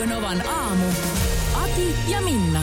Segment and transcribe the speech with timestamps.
[0.00, 0.84] Radio Novan aamu.
[1.54, 2.62] Ati ja Minna.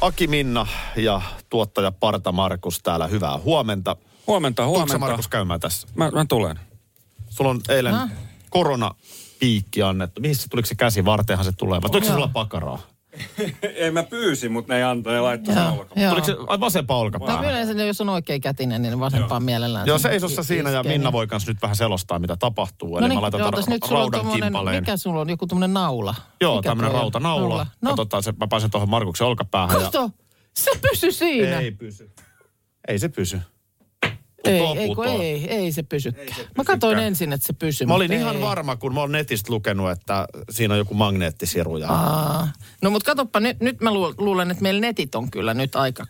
[0.00, 3.06] Aki Minna ja tuottaja Parta Markus täällä.
[3.06, 3.96] Hyvää huomenta.
[4.26, 4.98] Huomenta, Tuutko huomenta.
[4.98, 5.88] Markus käymään tässä?
[5.94, 6.60] Mä, mä tulen.
[7.28, 7.94] Sulla on eilen
[8.50, 10.20] koronapiikki annettu.
[10.20, 11.82] Mihin se tuliko se käsi varteenhan se tulee?
[11.82, 12.78] Vai tuliko se sulla pakaraa?
[13.74, 16.02] ei mä pyysin, mutta ne ei antoi, ne laittoi Joo, olkaan.
[16.02, 16.10] joo.
[16.10, 17.44] Tuliko se ai, vasempaan No olkapäähän?
[17.44, 19.86] yleensä jos on oikein kätinen, niin vasempaan mielellään.
[19.86, 22.88] Joo, sen seisossa siinä ja Minna voi kanssa nyt vähän selostaa, mitä tapahtuu.
[22.98, 25.46] Eli No mä niin, laitan ootas, tämän nyt sulla on tommonen, mikä sulla on, joku
[25.46, 26.14] tämmönen naula?
[26.40, 27.66] Joo, Mikä tämmönen rautanaula.
[27.82, 29.80] No, Katsotaan, se, mä pääsen tuohon Markuksen olkapäähän.
[29.82, 30.10] kato,
[30.54, 31.58] se pysy siinä.
[31.60, 32.10] Ei pysy.
[32.88, 33.40] Ei se pysy.
[34.44, 36.38] Ei, ei, ei, ei se pysykään.
[36.56, 37.86] Mä katsoin ensin, että se pysyy.
[37.86, 38.42] Mä olin mutta ihan ei.
[38.42, 41.76] varma, kun mä oon netistä lukenut, että siinä on joku magneettisiru.
[41.76, 41.88] Ja...
[41.88, 42.52] Aa.
[42.82, 46.06] No mutta katoppa, nyt, nyt mä lu- luulen, että meillä netit on kyllä nyt aika...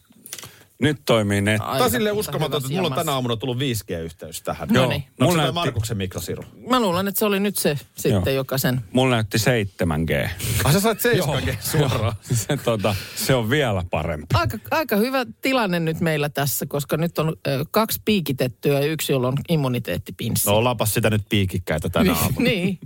[0.81, 1.62] Nyt toimii netti.
[1.62, 4.69] aika Tämä on silleen uskomaton, että mulla on tänä aamuna tullut 5G-yhteys tähän.
[4.73, 4.85] Joo.
[4.85, 5.05] No niin.
[5.20, 6.45] No, Mulla se näytti- Markuksen mikrosiru.
[6.70, 8.35] Mä luulen, että se oli nyt se sitten, Joo.
[8.37, 8.81] joka sen...
[8.93, 10.29] Mulla näytti 7G.
[10.65, 12.12] Ah, sä sait 7G suoraan.
[12.33, 14.27] se, tota, se on vielä parempi.
[14.35, 19.13] Aika, aika hyvä tilanne nyt meillä tässä, koska nyt on ö, kaksi piikitettyä ja yksi,
[19.13, 20.48] jolla on immuniteettipinssi.
[20.48, 22.37] No ollaanpas sitä nyt piikikkäitä tänä aamuna.
[22.41, 22.79] niin.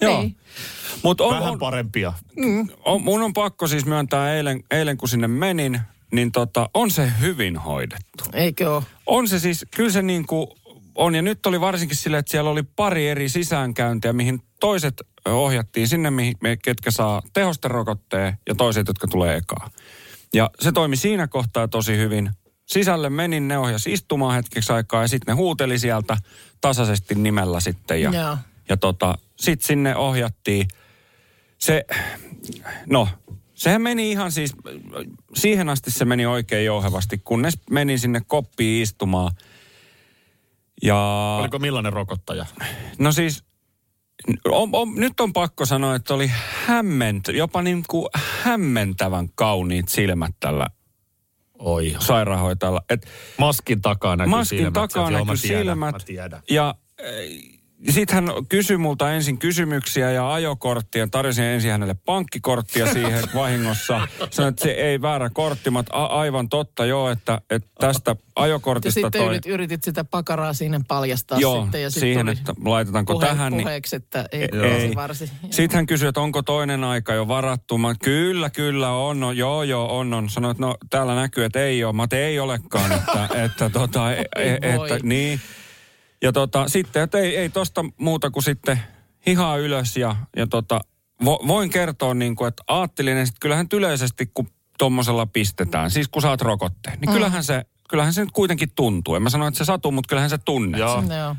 [0.00, 0.20] Joo.
[0.20, 0.36] Niin.
[1.02, 2.12] Mut on, Vähän on, parempia.
[2.84, 5.80] on, mun on pakko siis myöntää eilen, eilen kun sinne menin,
[6.12, 8.24] niin tota, on se hyvin hoidettu.
[8.32, 8.82] Eikö ole?
[9.06, 10.46] On se siis, kyllä se niin kuin
[10.94, 11.14] on.
[11.14, 14.94] Ja nyt oli varsinkin sille, että siellä oli pari eri sisäänkäyntiä, mihin toiset
[15.26, 19.70] ohjattiin sinne, mihin, me- ketkä saa tehosterokotteen ja toiset, jotka tulee ekaa.
[20.34, 22.30] Ja se toimi siinä kohtaa tosi hyvin.
[22.66, 26.16] Sisälle menin, ne ohjasi istumaan hetkeksi aikaa ja sitten ne huuteli sieltä
[26.60, 28.02] tasaisesti nimellä sitten.
[28.02, 28.36] Ja, Joo.
[28.68, 30.68] ja tota, sitten sinne ohjattiin.
[31.58, 31.84] Se,
[32.86, 33.08] no,
[33.60, 34.52] sehän meni ihan siis,
[35.34, 39.32] siihen asti se meni oikein jouhevasti, kunnes menin sinne koppiin istumaan.
[40.82, 40.96] Ja
[41.40, 42.46] Oliko millainen rokottaja?
[42.98, 43.44] no siis,
[44.44, 46.30] on, on, nyt on pakko sanoa, että oli
[46.66, 48.08] hämment, jopa niin kuin
[48.42, 50.66] hämmentävän kauniit silmät tällä
[51.58, 51.96] Oi.
[51.98, 52.82] sairaanhoitajalla.
[52.90, 53.06] Et
[53.38, 54.74] Maskin takaa näkyy maskin silmät.
[54.74, 55.92] takaa Joo, mä näkyy tiedän, silmät.
[55.92, 56.42] Mä tiedän.
[56.50, 56.74] Ja
[57.88, 61.08] sitten hän kysyi multa ensin kysymyksiä ja ajokorttia.
[61.08, 64.08] Tarjosin ensin hänelle pankkikorttia siihen vahingossa.
[64.30, 68.42] Sanoin, että se ei väärä kortti, mutta a- aivan totta joo, että, että tästä Ja
[68.42, 69.28] ajokortista sitten toi...
[69.28, 71.82] yrit, yritit sitä pakaraa siinä paljastaa Joo, sitten.
[71.82, 73.52] Ja sit siihen, että laitetaanko puhe, tähän.
[73.52, 74.70] Niin, puheeksi, että ei, ei.
[74.70, 74.94] ei.
[74.94, 75.30] varsi.
[75.50, 77.78] Sitten hän kysyi, että onko toinen aika jo varattu.
[77.78, 79.36] Mä, kyllä, kyllä on, on.
[79.36, 80.30] Joo, joo, on, on.
[80.30, 81.92] Sanoin, että no täällä näkyy, että ei ole.
[81.92, 84.24] Mä että ei olekaan, että, että, tota, e,
[84.62, 84.92] e, voi.
[84.92, 85.40] että niin.
[86.22, 88.80] Ja tota, sitten, että ei, ei tosta muuta kuin sitten
[89.26, 90.80] hihaa ylös ja, ja tota,
[91.24, 94.48] vo, voin kertoa niin kuin, että ajattelin, että kyllähän yleisesti kun
[94.78, 99.14] tommosella pistetään, siis kun saat rokotteen, niin kyllähän se, kyllähän se nyt kuitenkin tuntuu.
[99.14, 100.80] En mä sano, että se satuu, mutta kyllähän se tunnet.
[100.80, 101.00] Joo.
[101.00, 101.18] sen.
[101.18, 101.36] Joo.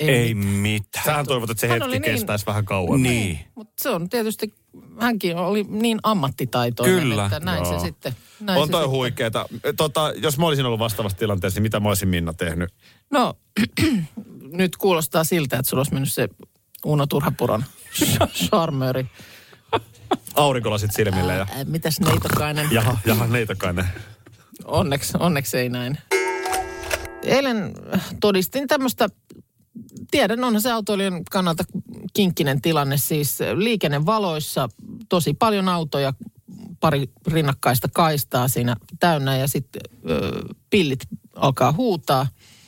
[0.00, 1.04] Ei mitään.
[1.04, 3.02] Sähän toivot, että se Hän hetki niin- kestäisi vähän kauan.
[3.02, 3.38] Niin.
[3.54, 4.54] Mutta se on tietysti,
[5.00, 7.24] hänkin oli niin ammattitaitoinen, Kyllä.
[7.24, 7.78] että näin Joo.
[7.78, 8.16] se sitten.
[8.40, 8.90] Näin On se toi sitten.
[8.90, 9.46] huikeeta.
[9.76, 12.72] Tota, jos mä olisin ollut vastaavassa tilanteessa, niin mitä mä olisin Minna tehnyt?
[13.10, 13.34] No,
[14.58, 16.28] nyt kuulostaa siltä, että sulla olisi mennyt se
[16.84, 17.64] Uno Turhapuron
[18.32, 19.06] charmööri.
[20.34, 21.46] Aurinkolasit silmille ja...
[21.56, 22.68] Ää, mitäs neitokainen?
[22.70, 23.86] Jaha, jaha, neitokainen.
[24.64, 25.98] Onneksi, onneksi ei näin.
[27.22, 27.74] Eilen
[28.20, 29.08] todistin tämmöistä,
[30.10, 31.64] tiedän onhan se autoilijan kannalta
[32.12, 34.68] kinkkinen tilanne, siis liikennevaloissa
[35.08, 36.12] tosi paljon autoja,
[36.80, 39.82] pari rinnakkaista kaistaa siinä täynnä ja sitten
[40.70, 41.00] pillit
[41.36, 42.26] alkaa huutaa.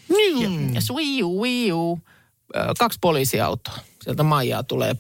[0.09, 2.01] Ja, ja suiu, viiu.
[2.57, 3.79] Ö, Kaksi poliisiautoa.
[4.03, 4.97] Sieltä Maijaa tulee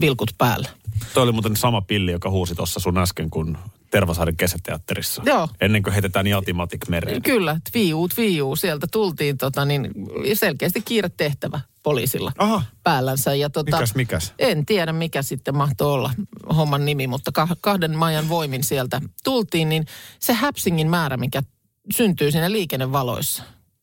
[0.00, 0.68] vilkut päällä.
[1.14, 3.58] Toi oli muuten sama pilli, joka huusi tuossa sun äsken, kun
[3.90, 5.22] Tervasaaren kesäteatterissa.
[5.26, 5.48] Joo.
[5.60, 7.22] Ennen kuin heitetään Jatimatik mereen.
[7.22, 8.56] Kyllä, tviuu, tviuu.
[8.56, 9.90] Sieltä tultiin tota, niin
[10.34, 12.62] selkeästi kiire tehtävä poliisilla Aha.
[12.82, 13.34] päällänsä.
[13.34, 14.34] Ja, tota, Mikäs, mikäs?
[14.38, 16.10] En tiedä, mikä sitten mahtoi olla
[16.56, 19.86] homman nimi, mutta kah- kahden majan voimin sieltä tultiin, niin
[20.18, 21.42] se häpsingin määrä, mikä
[21.92, 23.42] syntyy siinä liikennevaloissa,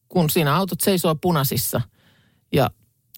[0.10, 1.82] kun siinä autot seisoo punaisissa
[2.54, 2.70] ja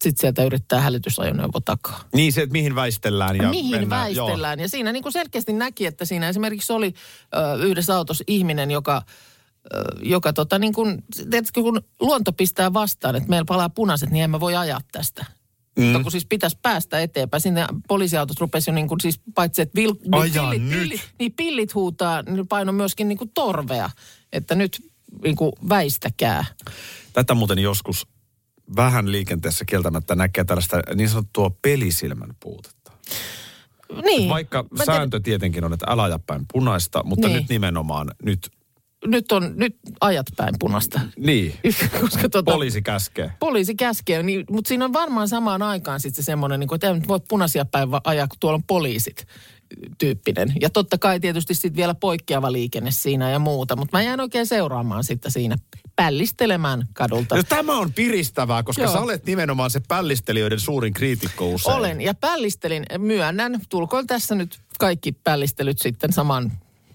[0.01, 2.03] sitten sieltä yrittää hälytysajoneuvo takaa.
[2.13, 3.35] Niin se, että mihin väistellään.
[3.35, 4.59] Ja Mihin mennään, väistellään.
[4.59, 6.93] Ja siinä niin kuin selkeästi näki, että siinä esimerkiksi oli
[7.35, 9.01] ö, yhdessä autossa ihminen, joka,
[9.73, 14.23] ö, joka tota niin kuin, tiedätkö, kun luonto pistää vastaan, että meillä palaa punaiset, niin
[14.23, 15.25] emme voi ajaa tästä.
[15.77, 15.83] Mm.
[15.83, 17.41] Mutta kun siis pitäisi päästä eteenpäin.
[17.41, 20.79] Sinne poliisiautot rupesi jo niin kuin siis paitsi, että vil, niin pillit, nyt.
[20.79, 23.89] pillit, niin pillit huutaa, niin paino myöskin niin kuin torvea.
[24.33, 24.90] Että nyt
[25.23, 26.45] niin kuin väistäkää.
[27.13, 28.07] Tätä muuten joskus
[28.75, 32.91] vähän liikenteessä kieltämättä näkee tällaista niin sanottua pelisilmän puutetta.
[34.05, 34.29] Niin.
[34.29, 37.37] Vaikka Mä sääntö tietenkin on, että älä aja päin punaista, mutta Niin.
[37.37, 38.51] nyt nimenomaan, nyt,
[39.05, 40.99] Nyt on, nyt ajat päin punasta.
[41.17, 41.53] niin,
[42.01, 43.31] Koska tota, poliisi käskee.
[43.39, 46.87] poliisi käskee, niin, mutta siinä on varmaan samaan aikaan sitten se semmoinen, niin kuin, että
[46.87, 49.25] ei nyt voi punaisia päin ajaa, kun tuolla on poliisit
[49.97, 50.53] tyyppinen.
[50.61, 54.47] Ja totta kai tietysti sitten vielä poikkeava liikenne siinä ja muuta, mutta mä jään oikein
[54.47, 55.55] seuraamaan sitten siinä
[55.95, 57.35] pällistelemään kadulta.
[57.35, 58.93] No, tämä on piristävää, koska Joo.
[58.93, 61.75] sä olet nimenomaan se pällistelijöiden suurin kriitikko usein.
[61.75, 66.51] Olen ja pällistelin, myönnän, tulkoon tässä nyt kaikki pällistelyt sitten saman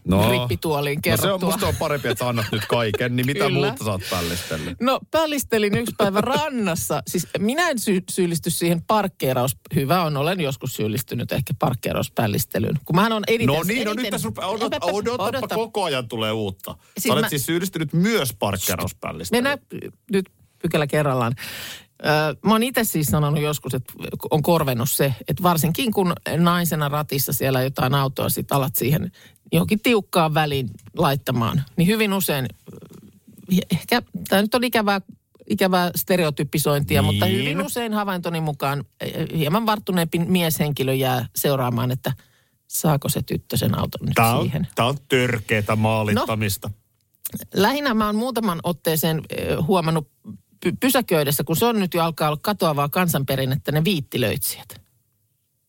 [0.07, 0.31] no.
[0.31, 1.51] rippituoliin no se on, kerrottua.
[1.51, 4.81] musta on parempi, että annat nyt kaiken, niin mitä muuta sä oot pällistellyt?
[4.81, 7.03] No pällistelin yksi päivä rannassa.
[7.09, 9.57] Siis minä en sy- syyllisty siihen parkkeeraus.
[9.75, 12.79] Hyvä on, olen joskus syyllistynyt ehkä parkkeerauspällistälyyn.
[12.85, 13.47] Kun mähän on eniten...
[13.47, 15.55] No niin, no nyt tässä rupeaa, odot, Odota, odotapa, odota.
[15.55, 16.75] koko ajan tulee uutta.
[16.99, 19.45] Siis Sä olet mä- siis syyllistynyt myös parkkeerauspällistelyyn.
[19.45, 19.59] Mennään
[20.13, 20.31] nyt
[20.63, 21.33] pykälä kerrallaan.
[22.45, 23.93] Mä oon itse siis sanonut joskus, että
[24.31, 29.11] on korvennut se, että varsinkin kun naisena ratissa siellä jotain autoa, sit alat siihen
[29.53, 32.77] johonkin tiukkaan väliin laittamaan, niin hyvin usein, ö,
[33.71, 35.01] ehkä tämä nyt on ikävää,
[35.51, 37.13] ikävää stereotypisointia, Niin.
[37.15, 42.13] mutta hyvin usein havaintoni mukaan eh, hieman varttuneempi mieshenkilö jää seuraamaan, että
[42.69, 44.67] saako se tyttö sen auton nyt Tämä on, siihen.
[44.75, 46.71] tää on törkeätä maalittamista.
[47.55, 50.09] Lähinnä mä oon muutaman otteeseen eh, huomannut
[50.67, 54.86] py- pysäköidessä, kun se on nyt jo alkaa olla katoavaa kansanperinnettä, ne viittilöitsijät.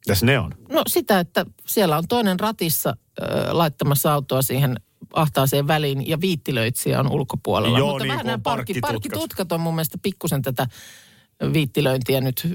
[0.08, 0.52] Mitäs ne on?
[0.70, 4.76] No sitä, että siellä on toinen ratissa ö, laittamassa autoa siihen
[5.14, 7.80] ahtaaseen väliin ja viittilöitsijä on ulkopuolella.
[7.80, 9.52] Joo, Mutta niin vähän nämä on parkki, parkkitutkat.
[9.52, 10.68] on mun mielestä pikkusen tätä
[11.54, 12.48] viittilöintiä nyt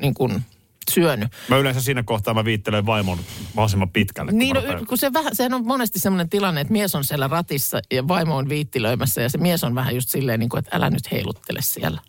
[0.00, 0.42] niin kuin
[0.90, 1.28] syönyt.
[1.48, 3.18] Mä yleensä siinä kohtaa mä viittelen vaimon
[3.54, 4.30] mahdollisimman pitkälle.
[4.30, 7.04] kun Niin, mä no, kun se vähän, sehän on monesti sellainen tilanne, että mies on
[7.04, 10.58] siellä ratissa ja vaimo on viittilöimässä ja se mies on vähän just silleen, niin kuin,
[10.58, 12.00] että älä nyt heiluttele siellä.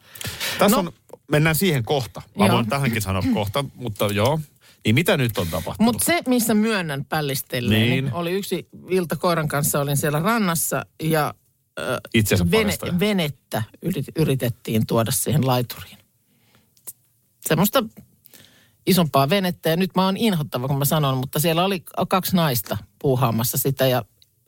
[0.60, 0.94] Tässä no- on,
[1.28, 2.22] mennään siihen kohta.
[2.38, 2.56] Mä Joo.
[2.56, 4.40] voin tähänkin sanoa kohta, mutta joo.
[4.86, 5.94] Niin mitä nyt on tapahtunut?
[5.94, 8.06] Mutta se, missä myönnän pällistelleen, niin.
[8.06, 8.14] Niin.
[8.14, 11.34] oli yksi ilta koiran kanssa, olin siellä rannassa ja
[12.14, 15.98] Itsensä vene, venettä yrit, yritettiin tuoda siihen laituriin.
[17.48, 17.84] Semmoista
[18.88, 22.78] isompaa venettä ja nyt mä oon inhottava, kun mä sanon, mutta siellä oli kaksi naista
[23.00, 24.06] puuhaamassa sitä ja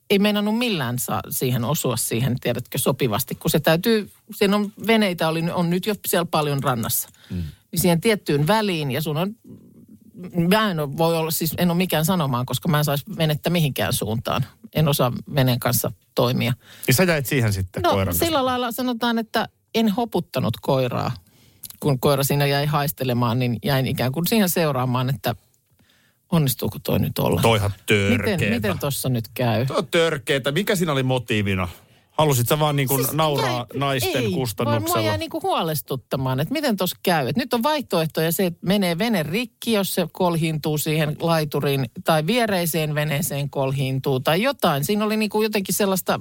[0.09, 5.27] ei meinannut millään saa siihen osua siihen, tiedätkö, sopivasti, kun se täytyy, siinä on veneitä
[5.27, 7.09] oli, on nyt jo siellä paljon rannassa.
[7.29, 7.43] Mm.
[7.71, 9.35] Niin siihen tiettyyn väliin ja sun on
[10.49, 13.49] mä en ole, voi olla, siis en ole mikään sanomaan, koska mä en saisi venettä
[13.49, 14.45] mihinkään suuntaan.
[14.75, 16.53] En osaa veneen kanssa toimia.
[16.87, 18.45] Niin sä jäit siihen sitten No koiran sillä kanssa.
[18.45, 21.11] lailla sanotaan, että en hoputtanut koiraa.
[21.79, 25.35] Kun koira siinä jäi haistelemaan, niin jäin ikään kuin siihen seuraamaan, että
[26.31, 27.41] onnistuuko toi nyt olla.
[27.41, 28.31] Toihan törkeetä.
[28.31, 29.65] miten, miten tuossa nyt käy?
[29.65, 30.51] Tuo on törkeetä.
[30.51, 31.67] Mikä siinä oli motiivina?
[32.17, 34.93] Halusit sä vaan niin kuin Siis nauraa jäi- naisten ei, kustannuksella?
[34.93, 37.27] Vaan mua jäi niinku huolestuttamaan, että miten tuossa käy.
[37.27, 42.27] Et nyt on vaihtoehtoja se, että menee vene rikki, jos se kolhiintuu siihen laituriin, tai
[42.27, 44.85] viereiseen veneeseen kolhiintuu, tai jotain.
[44.85, 46.19] Siinä oli niinku jotenkin sellaista,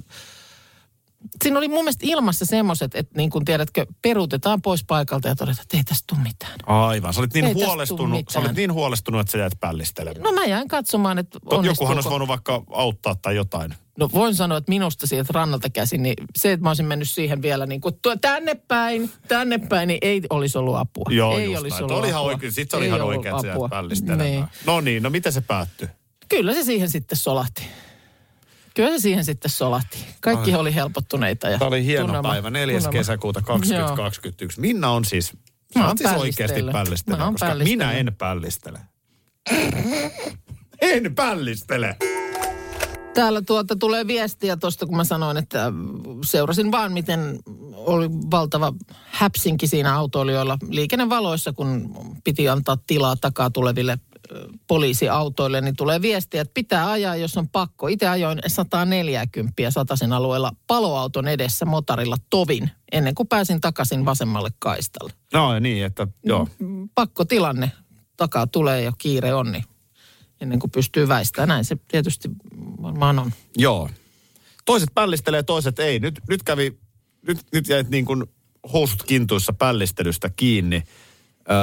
[1.43, 5.61] siinä oli mun mielestä ilmassa semmoiset, että niin kuin tiedätkö, peruutetaan pois paikalta ja todetaan,
[5.61, 6.59] että ei tästä tule mitään.
[6.65, 7.13] Aivan.
[7.13, 10.23] Sä olit niin Ei huolestunut, sä olit niin huolestunut, että sä jäit pällistelemään.
[10.23, 12.09] No mä jäin katsomaan, että To- Jokuhan olisi onnistuuko.
[12.09, 13.75] voinut vaikka auttaa tai jotain.
[13.99, 17.41] No voin sanoa, että minusta sieltä rannalta käsin, niin se, että mä olisin mennyt siihen
[17.41, 21.05] vielä niin kuin tänne päin, tänne päin, niin ei olisi ollut apua.
[21.09, 21.83] Joo, ei just olisi näin.
[21.83, 24.15] ollut Oli ihan oikein, sit se oli Ei ihan oikein, että sä.
[24.15, 24.45] Niin.
[24.65, 25.87] No niin, no miten se päättyi?
[26.29, 27.63] Kyllä se siihen sitten solahti.
[28.73, 29.97] Kyllä se siihen sitten solahti.
[30.21, 30.59] Kaikki Ai.
[30.59, 31.49] oli helpottuneita.
[31.49, 32.77] Ja Tämä oli hieno tunnelma- päivä, 4.
[32.79, 34.59] tunnelma- kesäkuuta 2021.
[34.61, 35.33] Minna on siis,
[35.75, 38.79] Mä oon siis oikeasti pällistele, koska minä en pällistele.
[40.81, 41.95] en pällistele.
[43.13, 45.73] Täällä tuota tulee viestiä tuosta, kun mä sanoin, että
[46.25, 47.39] seurasin vaan, miten
[47.75, 53.99] oli valtava häpsinki siinä autoilijoilla liikennevaloissa, kun piti antaa tilaa takaa tuleville
[54.67, 57.87] poliisiautoille, niin tulee viestiä, että pitää ajaa, jos on pakko.
[57.87, 65.13] Itse ajoin 140 sataisen alueella paloauton edessä motarilla tovin, ennen kuin pääsin takaisin vasemmalle kaistalle.
[65.33, 66.47] No niin, että joo.
[66.95, 67.71] Pakko tilanne,
[68.17, 69.63] takaa tulee ja kiire on, niin
[70.43, 71.47] ennen kuin pystyy väistämään.
[71.49, 72.29] Näin se tietysti
[72.81, 73.31] varmaan on.
[73.57, 73.89] Joo.
[74.65, 75.99] Toiset pällistelee, toiset ei.
[75.99, 76.77] Nyt, nyt kävi,
[77.27, 78.23] nyt, nyt jäit niin kuin
[78.73, 80.83] housut kintuissa pällistelystä kiinni.
[81.51, 81.57] Öö,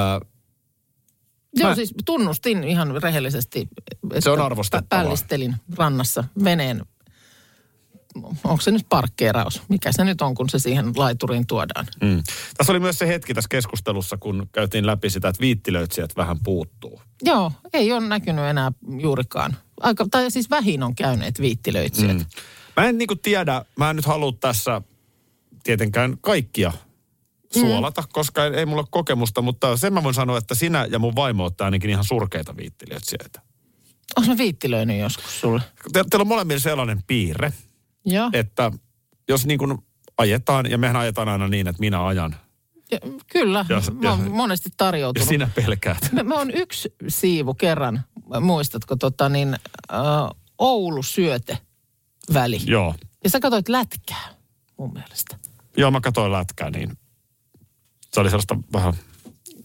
[1.55, 3.69] Joo, Mä- siis tunnustin ihan rehellisesti,
[4.03, 5.05] että Se on arvostettavaa.
[5.05, 6.83] pällistelin rannassa veneen
[8.45, 9.63] onko se nyt parkkeeraus?
[9.69, 11.87] Mikä se nyt on, kun se siihen laituriin tuodaan?
[12.03, 12.23] Mm.
[12.57, 17.03] Tässä oli myös se hetki tässä keskustelussa, kun käytiin läpi sitä, että viittilöitsijät vähän puuttuu.
[17.23, 19.57] Joo, ei ole näkynyt enää juurikaan.
[19.81, 22.19] Aika, tai siis vähin on käyneet viittilöitsijät.
[22.19, 22.25] Mm.
[22.77, 24.83] Mä en niinku tiedä, mä en nyt halua tässä
[25.65, 26.73] tietenkään kaikkia
[27.53, 28.09] suolata, mm.
[28.13, 31.17] koska ei, ei mulla ole kokemusta, mutta sen mä voin sanoa, että sinä ja mun
[31.17, 33.41] vaimo ottaa ainakin ihan surkeita viittilöitsijöitä.
[34.17, 35.61] Onko mä viittilöinyt joskus sulle?
[35.93, 37.53] Te, teillä on molemmilla sellainen piirre,
[38.05, 38.31] Joo.
[38.33, 38.71] että
[39.29, 39.79] jos niin kuin
[40.19, 42.37] ajetaan, ja mehän ajetaan aina niin, että minä ajan,
[42.91, 42.99] Ja,
[43.33, 45.29] kyllä, Ja- mä oon ja- monesti ja tarjoutunut.
[45.29, 45.99] sinä pelkäät.
[46.13, 48.01] Me, me on yksi siivu kerran,
[48.41, 49.55] muistatko, tota niin,
[49.93, 50.01] äh,
[50.59, 51.59] Oulu-syöte
[52.35, 52.61] väli.
[52.67, 52.95] Joo.
[53.25, 54.29] Ja sä katsoit lätkää,
[54.77, 55.37] mun mielestä.
[55.77, 56.91] Joo, mä katsoin lätkää, niin
[58.13, 58.95] se oli sellaista vähän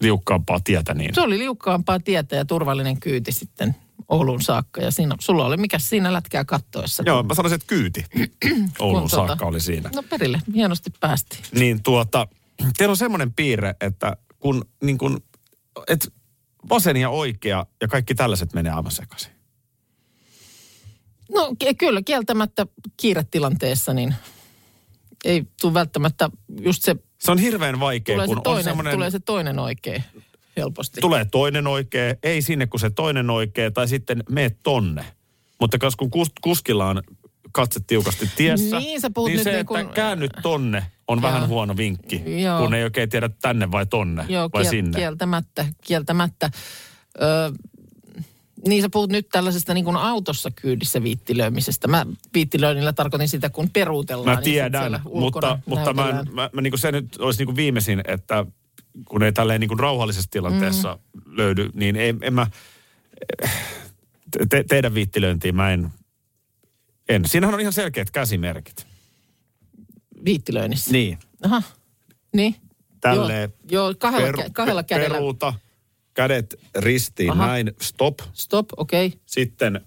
[0.01, 3.75] liukkaampaa tietä, niin Se oli liukkaampaa tietä ja turvallinen kyyti sitten
[4.09, 4.81] Ouluun saakka.
[4.81, 7.03] Ja siinä, sulla oli, mikä siinä lätkää kattoessa?
[7.05, 8.05] Joo, mä sanoisin, että kyyti
[8.79, 9.89] Oulun Kun tota- saakka oli siinä.
[9.95, 11.43] No perille, hienosti päästiin.
[11.51, 12.27] Niin tuota,
[12.77, 15.24] teillä on semmoinen piirre, että kun niin kun,
[15.88, 16.13] et
[16.69, 19.31] vasen ja oikea ja kaikki tällaiset menee aivan sekaisin.
[21.31, 24.15] No kyllä, kieltämättä kiiretilanteessa niin
[25.25, 26.29] ei tule välttämättä
[26.62, 28.93] just se, Se on hirveän vaikea, tulee se, kun on toinen, semmoinen...
[28.93, 30.03] tulee se toinen oikein
[30.57, 31.01] helposti.
[31.01, 35.05] tulee toinen oikea, ei sinne kun se toinen oikea, tai sitten meet tonne.
[35.62, 37.01] Mutta kas kun kus, kuskilla on
[37.51, 41.17] katse tiukasti tiessä, Niin, sä puhut niin nyt se, niin että kuin- käännyt tonne on
[41.17, 41.21] Joo.
[41.21, 42.59] vähän huono vinkki, Joo.
[42.62, 45.00] kun ei oikein tiedä tänne vai tonne Joo, vai kiel- sinne.
[45.00, 46.50] kieltämättä, kieltämättä.
[47.21, 47.51] Ö,
[48.67, 51.88] niin sä puhut nyt tällaisesta niin kuin autossa kyydissä viittilöimisestä.
[51.88, 54.25] Mä viittilöinnillä tarkoitin sitä, kun peruutellaan.
[54.25, 57.39] Mä ja sit tiedän, ulkona mutta, mutta mä, mä, mä niin kuin se nyt olisi
[57.39, 58.45] niin kuin viimeisin, että
[59.07, 61.21] kun ei tälleen niin kuin rauhallisessa tilanteessa mm.
[61.25, 62.47] löydy, niin ei, en mä,
[64.49, 65.89] te, teidän viittilöintiin mä en,
[67.09, 67.25] en.
[67.25, 68.87] Siinähän on ihan selkeät käsimerkit.
[70.25, 70.91] Viittilöinnissä.
[70.91, 71.19] Niin.
[71.43, 71.63] Aha,
[72.33, 72.55] niin.
[73.01, 75.13] Tälleen Joo, joo kahdella, kä- kahdella kädellä.
[75.13, 75.53] Peruuta,
[76.13, 77.47] kädet ristiin Aha.
[77.47, 78.19] näin, stop.
[78.33, 79.07] Stop, okei.
[79.07, 79.19] Okay.
[79.25, 79.81] Sitten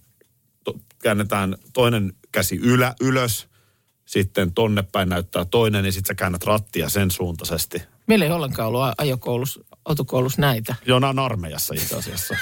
[0.65, 3.49] to, käännetään toinen käsi ylä, ylös.
[4.07, 7.83] Sitten tonne päin näyttää toinen, niin sitten sä käännät rattia sen suuntaisesti.
[8.09, 10.75] Meillä ei ollenkaan ollut ajokoulussa, autokoulussa näitä.
[10.87, 12.37] Joo, nämä on armeijassa itse asiassa.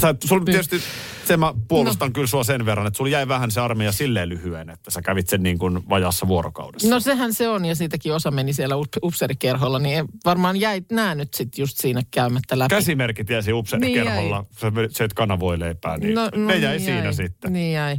[0.00, 0.80] Sä, sulla tietysti,
[1.24, 2.12] se mä puolustan no.
[2.12, 5.28] kyllä sua sen verran, että sulla jäi vähän se armeija silleen lyhyen, että sä kävit
[5.28, 6.88] sen niin kuin vajassa vuorokaudessa.
[6.88, 11.14] No sehän se on, ja siitäkin osa meni siellä up- upseerikerholla, niin varmaan jäi nämä
[11.14, 12.74] nyt sitten just siinä käymättä läpi.
[12.74, 17.04] Käsimerkit jäi siinä upseerikerholla, niin sä söit- söit kanavoileipää, niin no, ne jäi niin siinä
[17.04, 17.14] jäi.
[17.14, 17.52] sitten.
[17.52, 17.96] Niin jäi.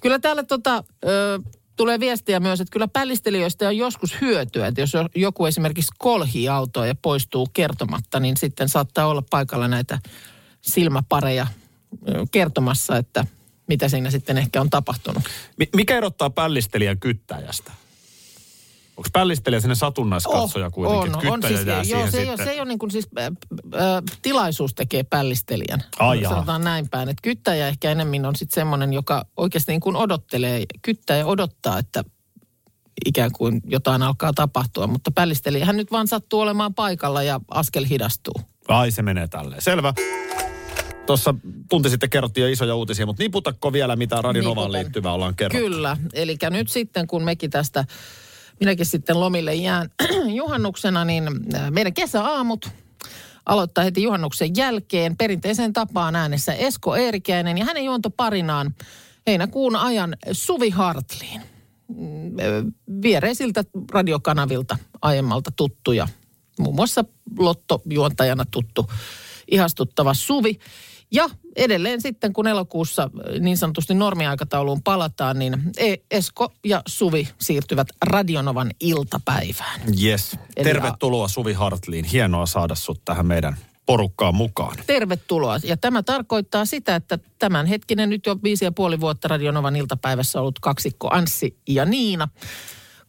[0.00, 1.38] Kyllä täällä tota, ö,
[1.76, 4.66] tulee viestiä myös, että kyllä pällistelijöistä on joskus hyötyä.
[4.66, 9.68] Että jos jo- joku esimerkiksi kolhii autoa ja poistuu kertomatta, niin sitten saattaa olla paikalla
[9.68, 9.98] näitä
[10.60, 11.46] silmäpareja
[12.32, 13.26] kertomassa, että
[13.68, 15.22] mitä siinä sitten ehkä on tapahtunut.
[15.56, 17.72] Mi- mikä erottaa pällistelijän kyttäjästä?
[18.96, 22.68] Onko pällistelijä sinne satunnaiskatsoja kuitenkin, että kyttäjä jää joo, se, ei, ole, se ei ole
[22.68, 25.82] niin kuin siis, äh, äh, tilaisuus tekee pällistelijän.
[25.98, 26.22] Ai.
[26.22, 30.64] Sanotaan näin päin, että kyttäjä ehkä enemmän on sitten semmoinen, joka oikeasti niin kuin odottelee,
[30.82, 32.04] kyttäjä odottaa, että
[33.06, 38.34] ikään kuin jotain alkaa tapahtua, mutta pällistelijähän nyt vaan sattuu olemaan paikalla ja askel hidastuu.
[38.68, 39.62] Ai se menee tälleen.
[39.62, 39.94] Selvä.
[41.06, 41.34] Tuossa
[41.68, 44.72] tunti sitten kerrottiin jo isoja uutisia, mutta niputakko vielä, mitä Radionovaan Niputan.
[44.72, 45.68] liittyvää ollaan kerrottu.
[45.68, 47.84] Kyllä, eli nyt sitten kun mekin tästä,
[48.60, 49.90] minäkin sitten lomille jään
[50.40, 52.70] juhannuksena, niin äh, meidän kesäaamut
[53.46, 58.74] aloittaa heti juhannuksen jälkeen perinteiseen tapaan äänessä Esko Eerikäinen ja hänen juontoparinaan
[59.26, 61.40] heinäkuun ajan Suvi Hartliin.
[61.88, 62.64] Mm, ö,
[63.02, 66.08] Viereisiltä radiokanavilta aiemmalta tuttuja,
[66.58, 67.04] muun muassa
[67.38, 68.90] Lotto-juontajana tuttu
[69.50, 70.58] ihastuttava Suvi.
[71.10, 73.10] Ja edelleen sitten, kun elokuussa
[73.40, 79.80] niin sanotusti normiaikatauluun palataan, niin E- Esko ja Suvi siirtyvät Radionovan iltapäivään.
[80.02, 80.38] Yes.
[80.56, 82.04] Eli Tervetuloa Suvi Hartliin.
[82.04, 84.76] Hienoa saada sut tähän meidän porukkaan mukaan.
[84.86, 85.58] Tervetuloa.
[85.64, 90.58] Ja tämä tarkoittaa sitä, että tämänhetkinen nyt jo viisi ja puoli vuotta Radionovan iltapäivässä ollut
[90.60, 92.28] kaksikko Anssi ja Niina.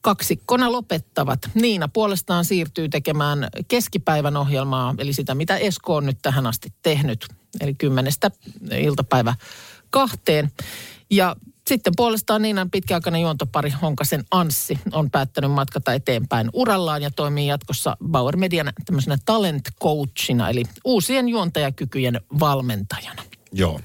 [0.02, 1.40] Kaksikkona lopettavat.
[1.54, 7.28] Niina puolestaan siirtyy tekemään keskipäivän ohjelmaa, eli sitä mitä Esko on nyt tähän asti tehnyt.
[7.60, 8.32] Eli kymmenestä
[8.72, 9.36] iltapäivä
[9.90, 10.52] kahteen.
[11.12, 11.36] Ja
[11.68, 17.98] sitten puolestaan Niinan pitkäaikainen juontopari Honkasen Anssi on päättänyt matkata eteenpäin urallaan ja toimii jatkossa
[18.08, 23.24] Bauer Median tämmöisenä talent coachina, eli uusien juontajakykyjen valmentajana.
[23.52, 23.80] Joo.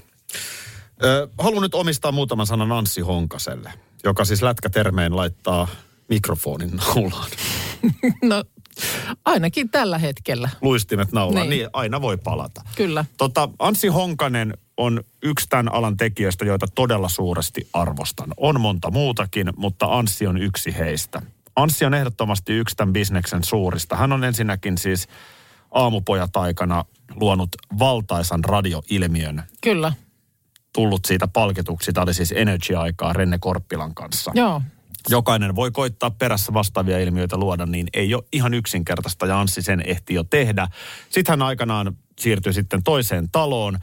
[1.03, 5.67] Ö, haluan nyt omistaa muutaman sanan Anssi Honkaselle, joka siis lätkätermeen laittaa
[6.09, 7.29] mikrofonin naulaan.
[8.23, 8.43] No
[9.25, 11.59] ainakin tällä hetkellä, Luistimet naulaan, niin.
[11.59, 11.69] Niin.
[11.73, 12.61] aina voi palata.
[12.75, 13.05] kyllä.
[13.17, 18.33] Tota, Anssi Honkanen on yksi tämän alan tekijöistä, joita todella suuresti arvostan.
[18.37, 21.21] On monta muutakin, mutta Anssi on yksi heistä.
[21.55, 23.95] Anssi on ehdottomasti yksi tämän bisneksen suurista.
[23.95, 25.07] Hän on ensinnäkin siis
[25.71, 29.43] aamupojat aikana luonut valtaisan radioilmiön.
[29.61, 29.93] Kyllä.
[30.73, 31.93] Tullut siitä palkituksi.
[31.93, 34.31] Tämä oli siis Energy-aikaa Renne Korppilan kanssa.
[34.35, 34.61] Joo.
[35.09, 39.81] Jokainen voi koittaa perässä vastaavia ilmiöitä luoda, niin ei ole ihan yksinkertaista ja Anssi sen
[39.85, 40.67] ehti jo tehdä.
[41.09, 43.79] Sitten hän aikanaan siirtyi sitten toiseen taloon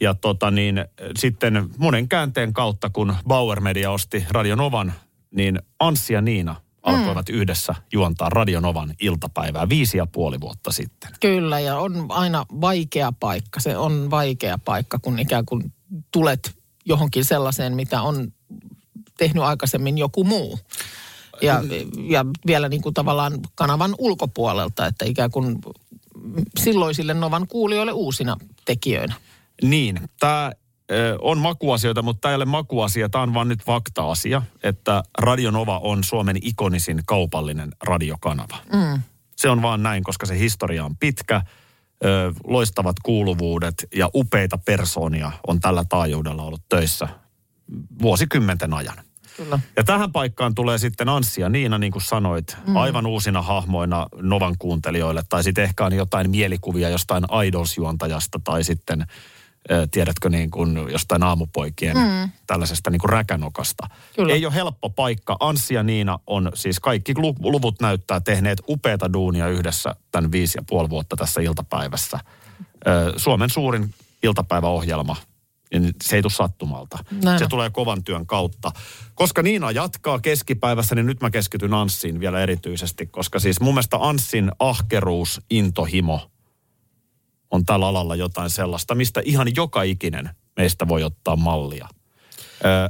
[0.00, 0.84] ja tota niin,
[1.18, 4.92] sitten monen käänteen kautta, kun Bauer Media osti Radionovan,
[5.30, 7.34] niin Anssi ja Niina alkoivat mm.
[7.34, 11.10] yhdessä juontaa Radionovan iltapäivää viisi ja puoli vuotta sitten.
[11.20, 13.60] Kyllä, ja on aina vaikea paikka.
[13.60, 15.72] Se on vaikea paikka, kun ikään kuin
[16.12, 18.32] tulet johonkin sellaiseen, mitä on
[19.20, 20.58] tehnyt aikaisemmin joku muu.
[21.42, 21.62] Ja,
[22.08, 25.58] ja vielä niin kuin tavallaan kanavan ulkopuolelta, että ikään kuin
[26.58, 29.14] silloisille Novan kuulijoille uusina tekijöinä.
[29.62, 30.52] Niin, tämä
[31.20, 36.04] on makuasioita, mutta tämä ei ole makuasia, tämä on vaan nyt fakta-asia, että Radionova on
[36.04, 38.56] Suomen ikonisin kaupallinen radiokanava.
[38.72, 39.02] Mm.
[39.36, 41.42] Se on vaan näin, koska se historia on pitkä,
[42.04, 47.08] ö, loistavat kuuluvuudet ja upeita persoonia on tällä taajuudella ollut töissä
[48.02, 49.09] vuosikymmenten ajan.
[49.36, 49.58] Kyllä.
[49.76, 52.76] Ja tähän paikkaan tulee sitten Anssi ja Niina, niin kuin sanoit, mm.
[52.76, 55.22] aivan uusina hahmoina Novan kuuntelijoille.
[55.28, 59.06] Tai sitten ehkä on jotain mielikuvia jostain Idols-juontajasta tai sitten
[59.90, 62.30] tiedätkö, niin kuin jostain aamupoikien mm.
[62.46, 63.88] tällaisesta niin kuin räkänokasta.
[64.16, 64.32] Kyllä.
[64.32, 65.36] Ei ole helppo paikka.
[65.40, 70.62] Anssi ja Niina on siis kaikki luvut näyttää tehneet upeata duunia yhdessä tämän viisi ja
[70.68, 72.18] puoli vuotta tässä iltapäivässä.
[73.16, 75.16] Suomen suurin iltapäiväohjelma
[75.72, 76.98] niin se ei tule sattumalta.
[77.24, 77.38] Näin.
[77.38, 78.72] Se tulee kovan työn kautta.
[79.14, 83.96] Koska Niina jatkaa keskipäivässä, niin nyt mä keskityn Anssiin vielä erityisesti, koska siis mun mielestä
[84.00, 86.30] Anssin ahkeruus, intohimo
[87.50, 91.88] on tällä alalla jotain sellaista, mistä ihan joka ikinen meistä voi ottaa mallia.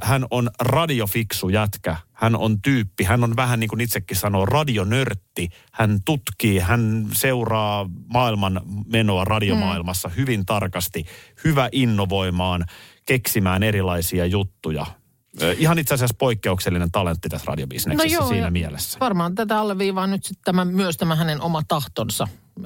[0.02, 1.96] Hän on radiofiksu jätkä.
[2.12, 3.04] Hän on tyyppi.
[3.04, 5.48] Hän on vähän niin kuin itsekin sanoo, radionörtti.
[5.72, 10.14] Hän tutkii, hän seuraa maailman menoa radiomaailmassa mm.
[10.16, 11.04] hyvin tarkasti.
[11.44, 12.64] Hyvä innovoimaan,
[13.06, 14.86] keksimään erilaisia juttuja.
[15.58, 18.99] Ihan itse asiassa poikkeuksellinen talentti tässä radiobisneksessä no joo, siinä mielessä.
[19.00, 22.28] Varmaan tätä alleviivaa nyt sitten tämä, myös tämä hänen oma tahtonsa.
[22.58, 22.62] Ö,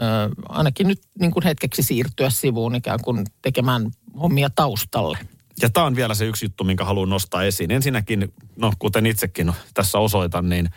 [0.48, 5.18] ainakin nyt niin kuin hetkeksi siirtyä sivuun ikään kuin tekemään hommia taustalle.
[5.64, 7.70] Ja tämä on vielä se yksi juttu, minkä haluan nostaa esiin.
[7.70, 10.70] Ensinnäkin, no kuten itsekin tässä osoitan, niin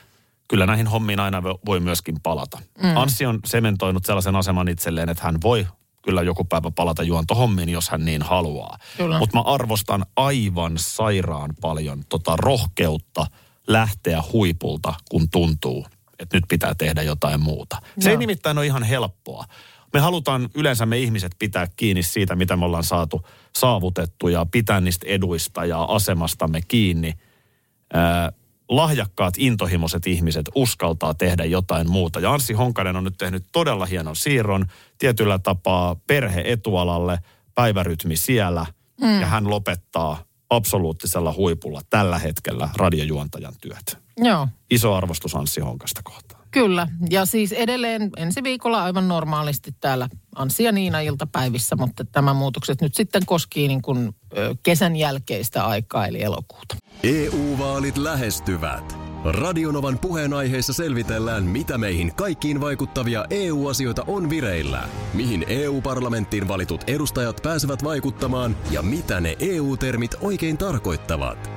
[0.48, 2.60] kyllä näihin hommiin aina voi myöskin palata.
[2.84, 2.98] Mm.
[2.98, 5.68] Anssi on sementoinut sellaisen aseman itselleen, että hän voi
[6.04, 8.78] kyllä joku päivä palata juontohommiin, jos hän niin haluaa.
[9.20, 13.28] Mutta mä arvostan aivan sairaan paljon tota rohkeutta
[13.68, 15.88] lähteä huipulta, kun tuntuu,
[16.20, 17.78] että nyt pitää tehdä jotain muuta.
[18.00, 18.12] Se no.
[18.12, 19.46] ei nimittäin ole ihan helppoa.
[19.94, 24.82] Me halutaan yleensä me ihmiset pitää kiinni siitä, mitä me ollaan saatu saavutettu ja pitää
[24.82, 27.14] niistä eduista ja asemastamme kiinni.
[27.94, 28.32] Ää,
[28.70, 32.20] lahjakkaat, intohimoiset ihmiset uskaltaa tehdä jotain muuta.
[32.20, 34.66] Ja Anssi Honkanen on nyt tehnyt todella hienon siirron
[34.98, 37.20] tietyllä tapaa perhe etualalle,
[37.56, 38.66] päivärytmi siellä
[39.02, 39.22] mm.
[39.22, 43.98] ja hän lopettaa absoluuttisella huipulla tällä hetkellä radiojuontajan työt.
[44.18, 44.48] Joo.
[44.72, 46.27] Iso arvostus Anssi Honkasta kohtaan.
[46.58, 52.34] Kyllä, ja siis edelleen ensi viikolla aivan normaalisti täällä Anssi ja Niina iltapäivissä, mutta tämä
[52.34, 54.16] muutokset nyt sitten koskii niin kuin
[54.64, 56.76] kesän jälkeistä aikaa, eli elokuuta.
[57.04, 58.98] EU-vaalit lähestyvät.
[59.24, 67.84] Radionovan puheenaiheessa selvitellään, mitä meihin kaikkiin vaikuttavia EU-asioita on vireillä, mihin EU-parlamenttiin valitut edustajat pääsevät
[67.84, 71.57] vaikuttamaan ja mitä ne EU-termit oikein tarkoittavat.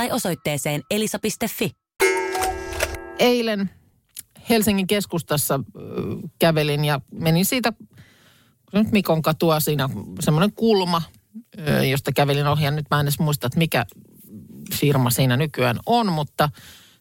[0.00, 1.72] tai osoitteeseen elisa.fi.
[3.18, 3.70] Eilen
[4.48, 5.60] Helsingin keskustassa
[6.38, 7.72] kävelin ja menin siitä
[8.72, 9.88] nyt Mikon katua siinä
[10.20, 11.02] semmoinen kulma,
[11.90, 12.64] josta kävelin ohi.
[12.64, 13.86] Ja nyt mä en edes muista, että mikä
[14.74, 16.48] firma siinä nykyään on, mutta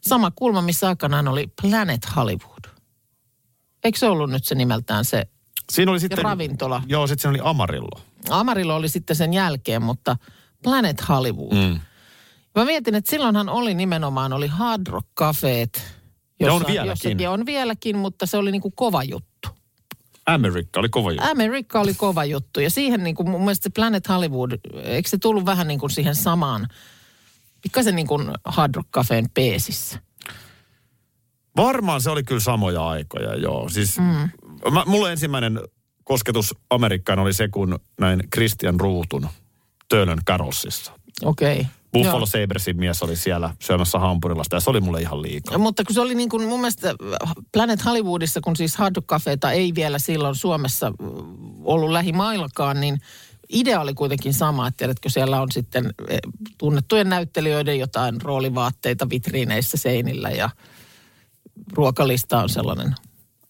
[0.01, 2.65] sama kulma, missä aikanaan oli Planet Hollywood.
[3.83, 5.27] Eikö se ollut nyt se nimeltään se
[5.71, 6.23] Siinä oli sitten...
[6.23, 6.83] ravintola.
[6.87, 8.01] Joo, sitten siinä oli Amarillo.
[8.29, 10.17] Amarillo oli sitten sen jälkeen, mutta
[10.63, 11.53] Planet Hollywood.
[11.53, 11.79] Mm.
[12.55, 15.83] Mä mietin, että silloinhan oli nimenomaan, oli Hard Rock Cafeet.
[16.39, 16.89] Ja on vieläkin.
[16.89, 19.49] jossakin- ja on vieläkin, mutta se oli niinku kova juttu.
[20.25, 21.27] Amerikka oli kova juttu.
[21.31, 24.51] Amerikka oli kova juttu ja siihen niin kuin mun mielestä se Planet Hollywood,
[24.83, 26.67] eikö se tullut vähän niin kuin siihen samaan,
[27.61, 29.99] pikkasen niin kuin Hard Rock Cafeen peesissä.
[31.55, 33.69] Varmaan se oli kyllä samoja aikoja, joo.
[33.69, 34.29] Siis mm.
[34.73, 35.59] mä, mulla ensimmäinen
[36.03, 39.29] kosketus Amerikkaan oli se, kun näin Christian Ruutun
[39.89, 40.91] Töölön Carossissa.
[41.23, 41.59] Okei.
[41.59, 41.65] Okay.
[41.93, 45.57] Buffalo Sabersin mies oli siellä syömässä hampurilasta ja se oli mulle ihan liikaa.
[45.57, 46.95] Mutta kun se oli niin kuin mun mielestä
[47.53, 48.95] Planet Hollywoodissa, kun siis Hard
[49.53, 50.95] ei vielä silloin Suomessa mm,
[51.63, 53.01] ollut lähimaillakaan, niin
[53.49, 56.19] idea oli kuitenkin sama, että tiedätkö, siellä on sitten eh,
[56.57, 60.49] tunnettujen näyttelijöiden jotain roolivaatteita vitriineissä seinillä ja
[61.73, 62.95] ruokalista on sellainen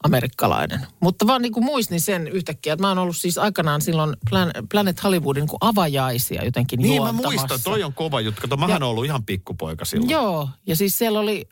[0.03, 0.87] amerikkalainen.
[0.99, 4.67] Mutta vaan niin kuin muistin sen yhtäkkiä, että mä oon ollut siis aikanaan silloin Plan-
[4.71, 7.29] Planet Hollywoodin niin avajaisia jotenkin Niin mä juontamassa.
[7.29, 8.41] muistan, toi on kova juttu.
[8.41, 10.09] Kato, mähän oon ollut ihan pikkupoika silloin.
[10.09, 11.47] Joo, ja siis siellä oli,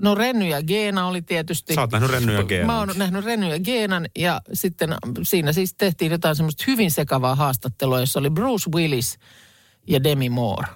[0.00, 1.74] no Renny ja Geena oli tietysti.
[1.74, 2.66] Sä oot nähnyt Renny ja Geenan.
[2.66, 7.34] Mä oon nähnyt Renny ja Geenan ja sitten siinä siis tehtiin jotain semmoista hyvin sekavaa
[7.34, 9.18] haastattelua, jossa oli Bruce Willis
[9.86, 10.68] ja Demi Moore.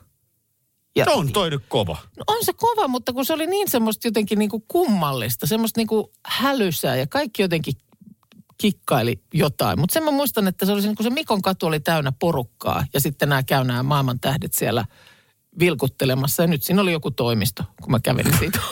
[1.06, 1.96] Ja, On toi nyt kova.
[2.16, 5.80] No on se kova, mutta kun se oli niin semmoista jotenkin niin kuin kummallista, semmoista
[5.80, 7.74] niin kuin hälysää ja kaikki jotenkin
[8.58, 9.80] kikkaili jotain.
[9.80, 12.84] Mutta sen mä muistan, että se oli se, kun se Mikon katu oli täynnä porukkaa
[12.94, 14.84] ja sitten nämä käy nämä maailman tähdet siellä
[15.58, 16.42] vilkuttelemassa.
[16.42, 18.58] Ja nyt siinä oli joku toimisto, kun mä kävelin siitä.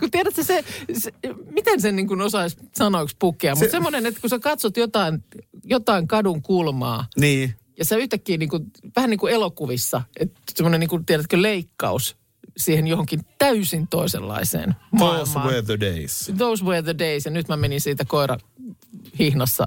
[0.00, 0.64] Kun tiedätkö se,
[0.98, 1.12] se
[1.50, 5.24] miten sen niin kuin osaisi sanoiksi pukea, mutta semmoinen, että kun sä katsot jotain,
[5.64, 7.54] jotain kadun kulmaa, Niin.
[7.78, 8.64] Ja se yhtäkkiä niin kuin,
[8.96, 12.16] vähän niin kuin elokuvissa, että semmoinen niin kuin, tiedätkö, leikkaus
[12.56, 15.46] siihen johonkin täysin toisenlaiseen Those maailmaan.
[15.48, 16.32] were the days.
[16.38, 17.24] Those were the days.
[17.24, 18.38] Ja nyt mä menin siitä koira
[19.18, 19.66] hihnassa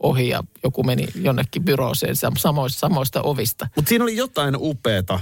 [0.00, 3.68] ohi ja joku meni jonnekin byrooseen sam- samoista, samoista ovista.
[3.76, 5.20] Mutta siinä oli jotain upeeta.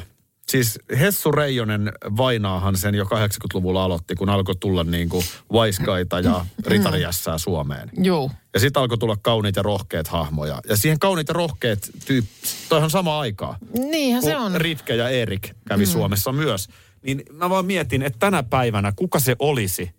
[0.50, 6.46] Siis Hessu Reijonen vainaahan sen jo 80-luvulla aloitti, kun alkoi tulla niin kuin Vaiskaita ja
[6.66, 7.90] Ritariässää Suomeen.
[7.96, 8.30] Joo.
[8.54, 10.60] Ja sitten alkoi tulla kauniit ja rohkeat hahmoja.
[10.68, 12.24] Ja siihen kauniit ja rohkeat tyyp,
[12.68, 13.58] toihan sama aikaa.
[13.90, 14.60] Niinhän se on.
[14.60, 15.90] Ritke ja Erik kävi mm.
[15.90, 16.68] Suomessa myös.
[17.02, 19.90] Niin mä vaan mietin, että tänä päivänä kuka se olisi?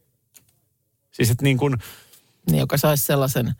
[1.11, 1.77] Siis että niin kuin,
[2.49, 3.53] Niin, joka saisi sellaisen,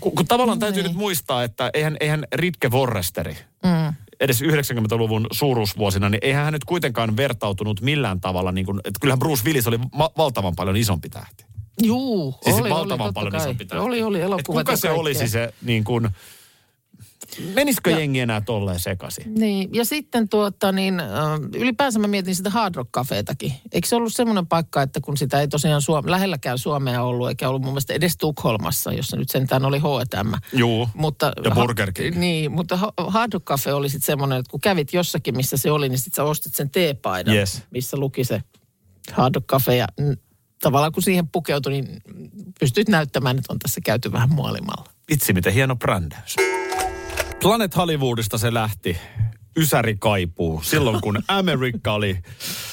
[0.00, 3.94] kun, kun tavallaan täytyy nyt muistaa, että eihän, eihän Ritke Vorresteri, mm.
[4.22, 9.18] Edes 90-luvun suuruusvuosina, niin eihän hän nyt kuitenkaan vertautunut millään tavalla, niin kuin, että kyllähän
[9.18, 11.44] Bruce Willis oli ma- valtavan paljon isompi tähti.
[11.82, 13.40] juu, Siis oli, valtavan oli, paljon kai.
[13.40, 13.84] isompi tähti.
[13.84, 15.00] Oli, oli elokuvat kuka se kaikkea.
[15.00, 16.08] olisi se niin kuin,
[17.54, 19.34] menisikö Ja- jengi enää tolleen sekaisin?
[19.34, 21.02] Niin, ja sitten tuota niin,
[21.56, 23.52] ylipäänsä mä mietin sitä Hard Rock Cafeetakin.
[23.72, 27.48] Eikö se ollut semmoinen paikka, että kun sitä ei tosiaan Suom- lähelläkään Suomea ollut, eikä
[27.48, 30.32] ollut mun mielestä edes Tukholmassa, jossa nyt sentään oli H&M.
[30.58, 32.16] Juu, Mutta, ja Burger King.
[32.16, 35.70] Niin, mutta ha- Hard Rock Cafe oli sitten semmoinen, että kun kävit jossakin, missä se
[35.70, 37.62] oli, niin sitten sä ostit sen teepaidan, Yes.
[37.70, 38.42] missä luki se
[39.12, 39.76] Hard Rock Cafe.
[39.76, 39.86] Ja
[40.60, 42.00] tavallaan kun siihen pukeutui, niin
[42.60, 44.84] pystyt näyttämään, että on tässä käyty vähän muolimalla.
[45.10, 46.36] Vitsi, miten hieno brändäys.
[47.42, 48.96] Planet Hollywoodista se lähti.
[49.56, 50.62] Ysäri kaipuu.
[50.64, 52.18] Silloin kun Amerikka oli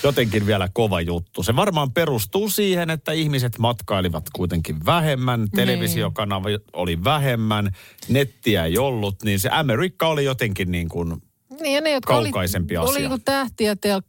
[0.04, 1.44] jotenkin vielä kova juttu.
[1.44, 5.48] Se varmaan perustuu siihen, että ihmiset matkailivat kuitenkin vähemmän.
[5.56, 7.72] Televisiokanava oli vähemmän.
[8.08, 9.24] Nettiä ei ollut.
[9.24, 11.22] Niin se Amerikka oli jotenkin niin kuin
[11.62, 12.92] Niin ja ne, jotka Kaukaisempi oli, asia.
[12.94, 14.02] oli niinku tähtiä tel-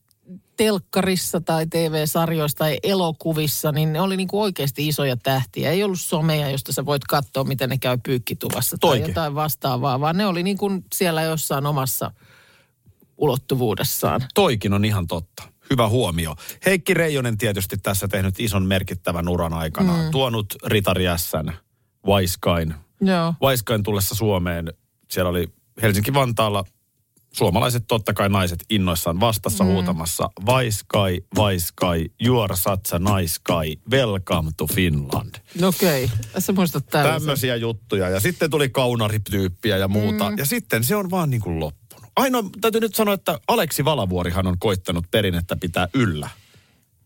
[0.61, 5.71] telkkarissa tai TV-sarjoissa tai elokuvissa, niin ne oli niinku oikeasti isoja tähtiä.
[5.71, 9.09] Ei ollut someja, josta sä voit katsoa, miten ne käy pyykkituvassa tai Toikin.
[9.09, 12.11] jotain vastaavaa, vaan ne oli niinku siellä jossain omassa
[13.17, 14.21] ulottuvuudessaan.
[14.35, 15.43] Toikin on ihan totta.
[15.71, 16.35] Hyvä huomio.
[16.67, 19.93] Heikki Reijonen tietysti tässä tehnyt ison merkittävän uran aikana.
[19.93, 20.11] Mm.
[20.11, 21.57] Tuonut Ritari Ässän,
[22.07, 22.75] Vaiskain.
[23.01, 23.35] Joo.
[23.41, 24.73] Vaiskain tullessa Suomeen,
[25.11, 25.49] siellä oli
[25.83, 26.65] Helsinki-Vantaalla
[27.33, 29.71] suomalaiset totta kai naiset innoissaan vastassa mm.
[29.71, 35.35] huutamassa Vaiskai, Vaiskai, Juora Satsa, Naiskai, Welcome to Finland.
[35.61, 36.17] No Okei, okay.
[36.33, 37.21] tässä muistat tällaisen.
[37.21, 38.09] Tämmöisiä juttuja.
[38.09, 40.31] Ja sitten tuli kaunarityyppiä ja muuta.
[40.31, 40.39] Mm.
[40.39, 42.11] Ja sitten se on vaan niin kuin loppunut.
[42.17, 46.29] Ainoa, täytyy nyt sanoa, että Aleksi Valavuorihan on koittanut perinnettä pitää yllä.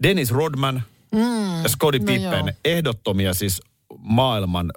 [0.03, 0.83] Dennis Rodman
[1.13, 1.63] mm.
[1.63, 2.57] ja Scottie no Pippen, joo.
[2.65, 3.63] ehdottomia siis
[3.99, 4.73] maailman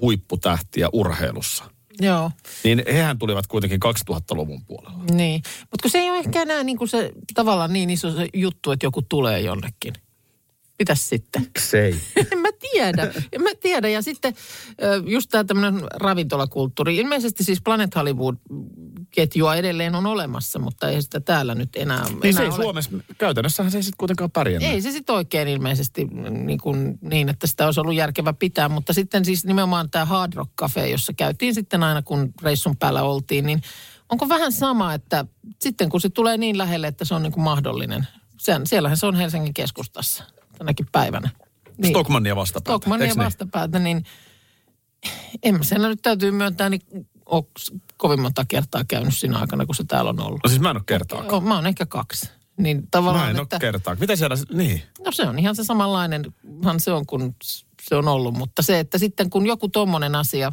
[0.00, 1.64] huipputähtiä urheilussa.
[2.00, 2.30] Joo.
[2.64, 3.80] Niin hehän tulivat kuitenkin
[4.10, 5.04] 2000-luvun puolella.
[5.10, 8.28] Niin, mutta kun se ei ole ehkä enää niin kuin se tavallaan niin iso se
[8.34, 9.94] juttu, että joku tulee jonnekin.
[10.78, 11.46] Mitäs sitten?
[11.58, 12.00] Se ei.
[12.32, 13.12] En mä tiedä.
[13.32, 13.88] En mä tiedä.
[13.88, 14.34] Ja sitten
[15.06, 16.96] just tämä tämmöinen ravintolakulttuuri.
[16.96, 18.36] Ilmeisesti siis Planet Hollywood
[19.10, 22.56] ketjua edelleen on olemassa, mutta ei sitä täällä nyt enää, Niin enää se ei ole.
[22.56, 24.70] Suomessa, käytännössähän se ei sitten kuitenkaan pärjännyt.
[24.70, 28.92] Ei se sitten oikein ilmeisesti niin, kuin, niin, että sitä olisi ollut järkevä pitää, mutta
[28.92, 33.46] sitten siis nimenomaan tämä Hard Rock Cafe, jossa käytiin sitten aina kun reissun päällä oltiin,
[33.46, 33.62] niin
[34.08, 35.24] onko vähän sama, että
[35.60, 38.06] sitten kun se tulee niin lähelle, että se on niin kuin mahdollinen.
[38.36, 40.24] Sen, siellähän se on Helsingin keskustassa
[40.58, 41.30] tänäkin päivänä.
[41.78, 41.92] Niin.
[41.92, 42.70] Stockmannia vastapäätä.
[42.70, 43.24] Stockmannia niin?
[43.24, 44.04] vastapäätä, niin
[45.42, 46.80] en mä siellä nyt täytyy myöntää, niin
[47.26, 50.40] onks kovin monta kertaa käynyt siinä aikana, kun se täällä on ollut.
[50.44, 51.44] No siis mä en ole kertaakaan.
[51.44, 52.30] Mä oon ehkä kaksi.
[52.58, 54.00] Niin tavallaan, Mä en ole että, kertaakaan.
[54.00, 54.82] Mitä siellä, niin.
[55.04, 57.36] no se on ihan se samanlainenhan se on kuin
[57.82, 60.52] se on ollut, mutta se, että sitten kun joku tommonen asia,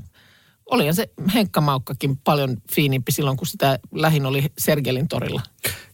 [0.71, 5.41] olihan se Henkka Maukkakin paljon fiinimpi silloin, kun sitä lähin oli Sergelin torilla.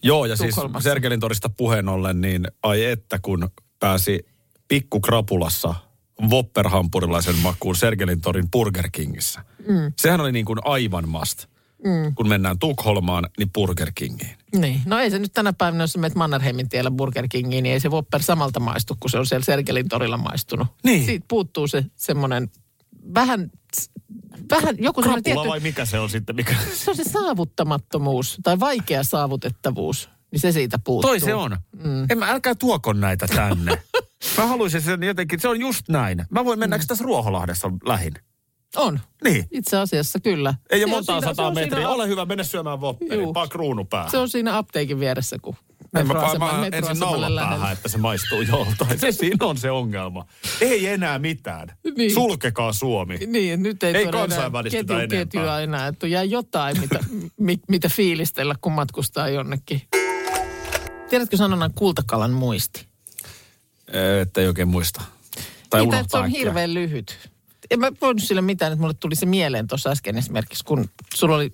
[0.04, 0.56] Joo, ja siis.
[0.80, 4.26] Sergelin torista puheen ollen, niin ai että kun pääsi
[4.68, 5.76] pikkukrapulassa
[6.22, 9.44] Whopper-hampurilaisen makuun Sergelin torin Burger Kingissä.
[9.68, 9.94] Mm.
[9.98, 11.46] Sehän oli niin kuin aivan must.
[11.84, 12.15] Mm.
[12.15, 14.38] Kun mennään Tukholmaan, niin Burger Kingiin.
[14.56, 14.82] Niin.
[14.86, 17.89] No ei se nyt tänä päivänä, jos menet Mannerheimin tiellä Burger Kingiin, niin ei se
[17.89, 20.68] Whopper samalta maistu, kun se on siellä Sergelin torilla maistunut.
[20.84, 21.06] Niin.
[21.06, 22.52] Siitä puuttuu se semmoinen
[23.13, 23.52] vähän,
[24.52, 26.36] vähän joku Krapula tietty, vai mikä se on sitten?
[26.36, 26.56] Mikä?
[26.74, 31.10] se on se saavuttamattomuus tai vaikea saavutettavuus, niin se siitä puuttuu.
[31.10, 31.58] Toi se on.
[31.84, 32.06] Mm.
[32.10, 33.82] En mä, älkää tuoko näitä tänne.
[34.38, 36.26] mä haluaisin sen jotenkin, se on just näin.
[36.30, 36.84] Mä voin mennä, mm.
[36.88, 38.13] tässä Ruoholahdessa lähin?
[38.76, 39.00] On.
[39.24, 39.46] Niin.
[39.52, 40.54] Itse asiassa kyllä.
[40.70, 41.76] Ei Se ole se sataa metriä.
[41.76, 43.24] siinä- Ole hyvä, mene syömään Whopperin.
[43.24, 43.34] Juu.
[43.34, 44.12] Paa kruunu päähän.
[44.12, 45.56] Se on siinä apteekin vieressä, kun
[45.96, 47.42] En mä metroasema- paa ensin metroasemalle naula lähellä.
[47.58, 49.00] päähän, että se maistuu joltain.
[49.00, 50.26] Se siinä on se ongelma.
[50.62, 51.68] Ei enää mitään.
[51.98, 52.13] Niin.
[52.13, 53.18] Sulkekaa Suomi.
[53.18, 55.08] Niin, nyt ei, Ei tuoda enää ketju, enempää.
[55.08, 57.00] ketjua enää, että jää jotain, mitä,
[57.39, 59.82] mit, mitä fiilistellä, kun matkustaa jonnekin.
[61.10, 62.86] Tiedätkö sanonnan kultakalan muisti?
[64.22, 65.02] Että ei oikein muista.
[65.69, 66.39] Tai Mitä, että se on äkkiä.
[66.39, 67.30] hirveän lyhyt.
[67.72, 71.36] En mä voinut sille mitään, että mulle tuli se mieleen tuossa äsken esimerkiksi, kun sulla
[71.36, 71.54] oli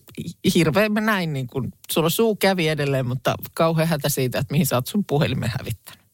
[0.56, 4.66] hirveän, mä näin niin kuin, sulla suu kävi edelleen, mutta kauhean hätä siitä, että mihin
[4.66, 6.05] sä oot sun puhelimen hävittänyt.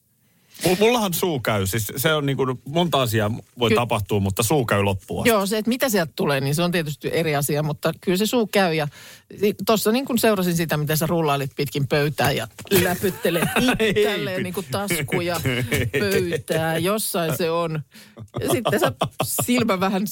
[0.65, 1.65] Mull- Mullahan suu käy.
[1.65, 5.27] Siis se on niin kuin, monta asiaa voi Ky- tapahtua, mutta suu käy loppuun.
[5.27, 8.25] Joo, se, että mitä sieltä tulee, niin se on tietysti eri asia, mutta kyllä se
[8.25, 8.73] suu käy.
[8.73, 8.87] Ja
[9.65, 12.47] tuossa niin kuin seurasin sitä, miten sä rullailit pitkin pöytää ja
[12.83, 13.49] läpyttelet
[14.05, 15.41] tälleen niin kuin taskuja,
[15.99, 17.81] pöytää, jossain se on.
[18.39, 18.91] Ja sitten sä
[19.41, 20.03] silmä vähän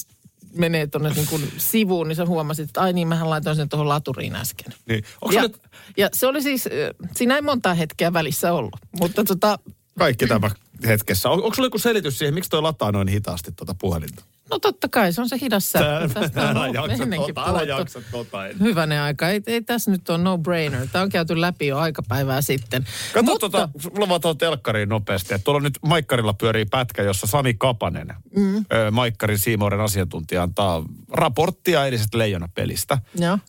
[0.54, 3.88] menee tuonne niin kuin sivuun, niin sä huomasit, että ai niin, mähän laitoin sen tuohon
[3.88, 4.74] laturiin äsken.
[4.88, 5.04] Niin.
[5.32, 5.56] Ja, nyt
[5.96, 6.68] ja se oli siis,
[7.16, 9.58] siinä ei montaa hetkeä välissä ollut, mutta tota,
[9.98, 10.50] kaikki tämä
[10.86, 11.30] hetkessä?
[11.30, 14.24] On, onko sulla joku selitys siihen, miksi toi lataa noin hitaasti tuota puhelinta?
[14.50, 16.08] no totta kai, se on se hidas sähkö.
[16.14, 18.46] Tästä on jaksa tota, älä jaksa tota.
[18.46, 18.60] en.
[18.60, 19.28] Hyvänen aika.
[19.28, 20.86] Ei, ei tässä nyt ole no-brainer.
[20.92, 22.84] Tämä on käyty läpi jo aikapäivää sitten.
[23.12, 25.34] Kato Mutta, tota, sulla vaan tuohon telkkariin nopeasti.
[25.34, 28.56] Että tuolla nyt Maikkarilla pyörii pätkä, jossa Sami Kapanen, mm.
[28.56, 32.98] ö, Maikkarin Siimoren asiantuntija, antaa raporttia eilisestä leijonapelistä.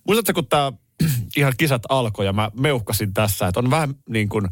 [0.08, 0.71] Muistatko, kun tämä
[1.38, 4.47] ihan kisat alkoi ja mä meuhkasin tässä, että on vähän niin kuin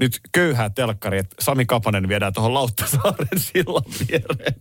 [0.00, 4.54] nyt köyhää telkkari, että Sami Kapanen viedään tuohon Lauttasaaren sillan viereen.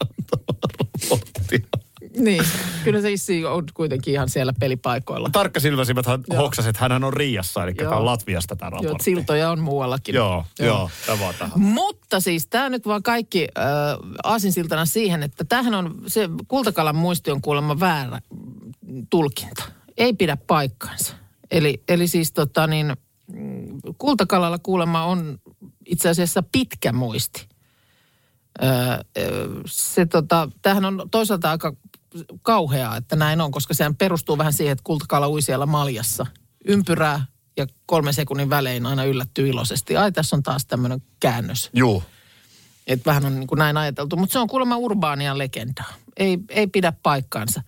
[2.17, 2.43] Niin,
[2.83, 5.29] kyllä se issi on kuitenkin ihan siellä pelipaikoilla.
[5.31, 6.41] Tarkkasilmäisimmät hän Joo.
[6.41, 7.89] hoksasi, että hän on Riassa, eli Joo.
[7.89, 9.03] tämä on Latviasta tämä Joo, raportti.
[9.03, 10.15] siltoja on muuallakin.
[10.15, 11.59] Joo, joo, tämä vaan tähän.
[11.59, 13.65] Mutta siis tämä nyt vaan kaikki äh,
[14.23, 18.21] aasinsiltana siihen, että tämähän on, se kultakalan muisti on kuulemma väärä
[19.09, 19.63] tulkinta.
[19.97, 21.15] Ei pidä paikkaansa.
[21.51, 22.93] Eli, eli siis tota niin,
[23.97, 25.39] kultakalalla kuulemma on
[25.85, 27.47] itse asiassa pitkä muisti.
[28.63, 28.69] Öö,
[29.65, 31.73] se tota, tämähän on toisaalta aika
[32.41, 36.25] kauheaa, että näin on, koska sehän perustuu vähän siihen, että kultakala ui siellä maljassa
[36.65, 37.25] ympyrää
[37.57, 39.97] ja kolmen sekunnin välein aina yllättyy iloisesti.
[39.97, 41.69] Ai, tässä on taas tämmöinen käännös.
[41.73, 42.03] Juu.
[42.87, 45.93] Että vähän on niin kuin näin ajateltu, mutta se on kuulemma urbaania legendaa.
[46.17, 47.63] Ei, ei pidä paikkaansa.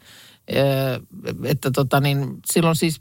[0.56, 1.00] Öö,
[1.44, 3.00] että tota niin, silloin siis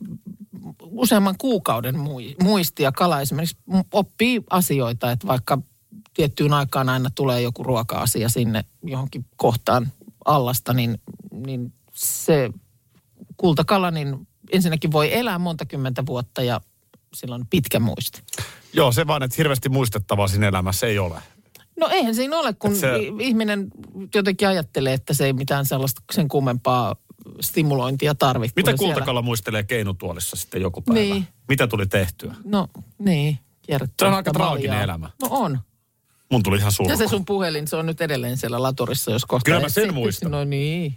[0.85, 3.57] useamman kuukauden mui- muisti ja kala esimerkiksi
[3.93, 5.59] oppii asioita, että vaikka
[6.15, 9.93] tiettyyn aikaan aina tulee joku ruoka-asia sinne johonkin kohtaan
[10.25, 11.01] allasta, niin,
[11.33, 12.51] niin se
[13.37, 16.61] kultakala niin ensinnäkin voi elää monta kymmentä vuotta ja
[17.15, 18.23] silloin pitkä muisti.
[18.73, 21.23] Joo, se vaan, että hirveästi muistettavaa siinä elämässä ei ole.
[21.81, 23.69] No eihän siinä ole, kun Et se- ihminen
[24.15, 26.97] jotenkin ajattelee, että se ei mitään sellaista sen kummempaa
[27.41, 28.53] stimulointia tarvitse.
[28.57, 31.01] Mitä kultakalla muistelee keinutuolissa sitten joku päivä?
[31.01, 31.27] Niin.
[31.49, 32.33] Mitä tuli tehtyä?
[32.33, 32.51] Siellä...
[32.51, 35.11] No niin, kierrättää Se on aika traaginen elämä.
[35.23, 35.59] No on.
[36.31, 36.97] Mun tuli ihan Ja surku.
[36.97, 39.45] se sun puhelin, se on nyt edelleen siellä laturissa, jos kohta...
[39.45, 40.31] Kyllä mä sen muistan.
[40.31, 40.97] No niin.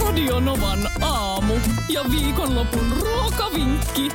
[0.00, 1.54] Radionovan aamu
[1.88, 4.08] ja viikonlopun ruokavinkki.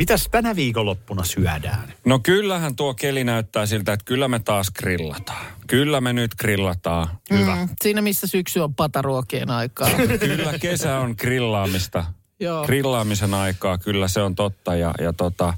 [0.00, 1.94] Mitäs tänä viikonloppuna syödään?
[2.04, 5.46] No kyllähän tuo keli näyttää siltä, että kyllä me taas grillataan.
[5.66, 7.08] Kyllä me nyt grillataan.
[7.30, 7.56] Hyvä.
[7.56, 9.90] Mm, siinä missä syksy on pataruokien aikaa.
[10.20, 12.04] Kyllä kesä on grillaamista.
[12.40, 12.66] Joo.
[12.66, 14.76] Grillaamisen aikaa, kyllä se on totta.
[14.76, 15.54] Ja, ja tota,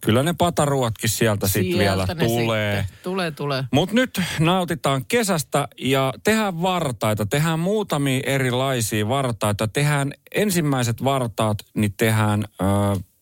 [0.00, 2.80] kyllä ne pataruotkin sieltä sitten vielä tulee.
[2.80, 2.98] Sitten.
[3.02, 3.64] Tulee, tulee.
[3.72, 7.26] Mutta nyt nautitaan kesästä ja tehdään vartaita.
[7.26, 9.68] Tehdään muutamia erilaisia vartaita.
[9.68, 12.44] Tehdään ensimmäiset vartaat, niin tehdään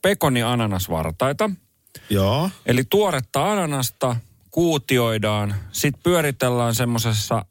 [0.04, 1.50] ö, pekoni-ananasvartaita.
[2.10, 2.50] Joo.
[2.66, 4.16] Eli tuoretta ananasta
[4.50, 7.44] kuutioidaan, sitten pyöritellään semmoisessa,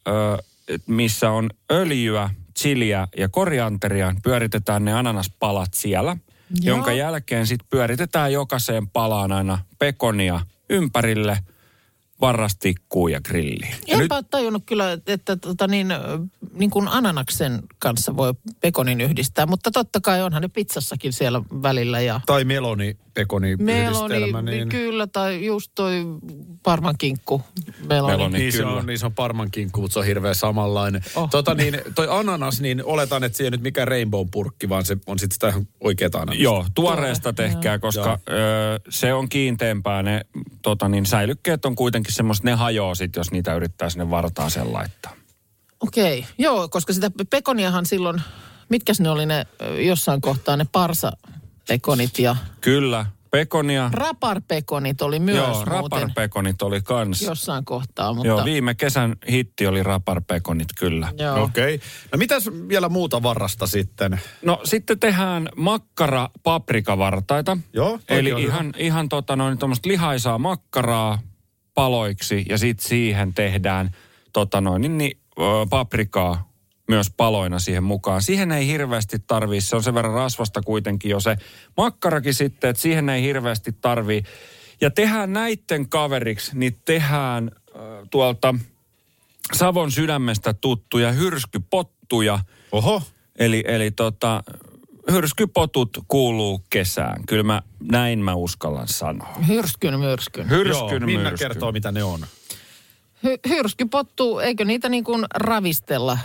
[0.87, 4.15] missä on öljyä, chiliä ja korianteria.
[4.23, 6.17] Pyöritetään ne ananaspalat siellä,
[6.61, 6.75] Joo.
[6.75, 10.39] jonka jälkeen sitten pyöritetään jokaiseen palaan aina pekonia
[10.69, 11.37] ympärille,
[12.21, 13.75] varrastikkuu ja grilliin.
[13.87, 14.27] Ja Enpä nyt...
[14.29, 15.87] tajunnut kyllä, että, tota niin,
[16.53, 22.01] niin kuin ananaksen kanssa voi pekonin yhdistää, mutta totta kai onhan ne pizzassakin siellä välillä
[22.01, 24.41] ja Tai meloni, pekoni meloni.
[24.51, 26.05] Niin, kyllä, tai just toi
[26.63, 27.41] parmankinkku
[27.89, 28.13] meloni.
[28.13, 28.39] Meloni.
[28.39, 28.71] niin, se kyllä.
[28.71, 31.01] on, niin se on parman kinkku, mutta se on hirveän samanlainen.
[31.15, 31.29] Oh.
[31.29, 34.97] Tota niin, toi ananas, niin oletan, että se ei nyt mikään rainbow purkki, vaan se
[35.07, 36.43] on sitten sitä ihan oikeeta ananasta.
[36.43, 40.03] Joo, tuoreesta tehkää, koska ö, se on kiinteämpää.
[40.03, 40.25] Ne
[40.61, 45.13] tota niin, säilykkeet on kuitenkin semmoiset, ne hajoaa sit, jos niitä yrittää sinne vartaaseen laittaa.
[45.79, 46.31] Okei, okay.
[46.37, 48.21] joo, koska sitä pekoniahan silloin,
[48.69, 49.45] mitkäs ne oli ne
[49.77, 50.65] jossain kohtaa ne
[51.67, 53.89] parsapekonit ja Kyllä, pekonia.
[53.93, 57.21] raparpekonit oli myös Joo, raparpekonit oli kans.
[57.21, 61.07] jossain kohtaa, mutta Joo, viime kesän hitti oli raparpekonit kyllä.
[61.43, 61.75] Okei.
[61.75, 61.87] Okay.
[62.11, 64.19] No mitäs vielä muuta varrasta sitten?
[64.41, 67.57] No sitten tehdään makkara paprikavartaita.
[67.73, 71.19] Joo, Eli on ihan, ihan tota noin tuommoista lihaisaa makkaraa
[71.73, 73.95] paloiksi ja sitten siihen tehdään
[74.33, 75.17] tota noin, niin, niin,
[75.69, 76.52] paprikaa
[76.87, 78.21] myös paloina siihen mukaan.
[78.21, 81.35] Siihen ei hirveästi tarvii, se on sen verran rasvasta kuitenkin jo se
[81.77, 84.23] makkarakin sitten, että siihen ei hirveästi tarvii.
[84.81, 88.55] Ja tehdään näitten kaveriksi, niin tehdään äh, tuolta
[89.53, 92.39] Savon sydämestä tuttuja hyrskypottuja.
[92.71, 93.01] Oho.
[93.39, 94.43] Eli, eli tota,
[95.11, 97.25] hyrskypotut kuuluu kesään.
[97.25, 99.33] Kyllä mä, näin mä uskallan sanoa.
[99.47, 100.47] Hyrskyn myrskyn.
[100.49, 101.49] Joo, Hyrskyn Minna myrskyn.
[101.49, 102.19] kertoo, mitä ne on.
[103.25, 106.17] Hy- hyrskypottu, eikö niitä niin kuin ravistella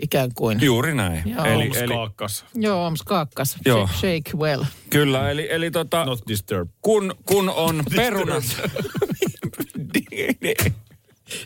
[0.00, 0.60] ikään kuin?
[0.62, 1.22] Juuri näin.
[1.26, 1.44] Joo.
[1.44, 2.44] Eli, eli, kaakkas.
[2.54, 3.56] Joo, oms kaakkas.
[3.66, 3.86] Joo.
[3.86, 4.64] Shake, shake well.
[4.90, 6.70] kyllä, eli, eli tota, Not disturb.
[6.82, 8.44] kun, kun on perunat...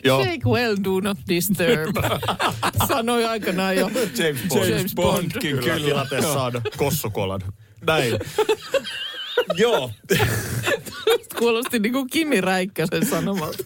[0.05, 0.23] Joo.
[0.23, 1.95] Shake well, do not disturb.
[2.87, 4.69] Sanoi aikanaan jo James Bond.
[4.69, 5.31] James Bond.
[5.41, 5.85] Kyllä, kyllä.
[5.85, 7.41] tilanteessaan kossukolan.
[7.87, 8.13] Näin.
[9.57, 9.91] Joo.
[11.39, 13.63] Kuulosti niin kuin Kimi Räikkösen sanomalta.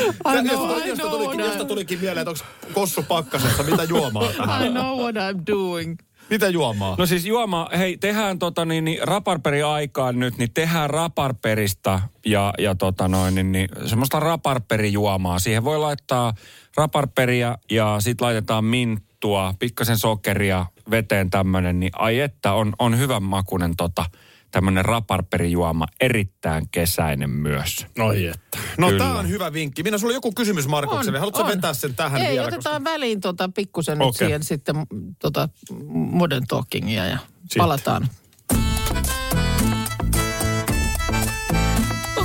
[0.00, 4.66] I know, josta, I tulikin, josta tulikin mieleen, että onko kossu pakkasessa, mitä juomaa tähän?
[4.66, 5.96] I know what I'm doing.
[6.30, 6.94] Mitä juomaa?
[6.98, 12.54] No siis juoma, hei, tehdään tota niin, niin raparperi aikaan nyt, niin tehdään raparperista ja,
[12.58, 15.38] ja tota noin, niin, niin semmoista raparperijuomaa.
[15.38, 16.34] Siihen voi laittaa
[16.76, 23.22] raparperia ja sitten laitetaan minttua, pikkasen sokeria, veteen tämmönen, niin ai että on, on hyvän
[23.22, 24.04] makunen tota,
[24.50, 27.86] tämmönen raparperijuoma, erittäin kesäinen myös.
[27.98, 28.58] Oi että.
[28.78, 29.04] No Kyllä.
[29.04, 29.82] tää on hyvä vinkki.
[29.82, 31.18] Minä sulla on joku kysymys Markukselle.
[31.18, 32.46] Haluatko sä vetää sen tähän Ei, vielä?
[32.46, 34.18] otetaan väliin tota, pikkusen nyt Okei.
[34.18, 34.76] siihen sitten
[35.18, 35.48] tota,
[35.94, 37.58] modern talkingia ja Sitten.
[37.58, 38.08] palataan.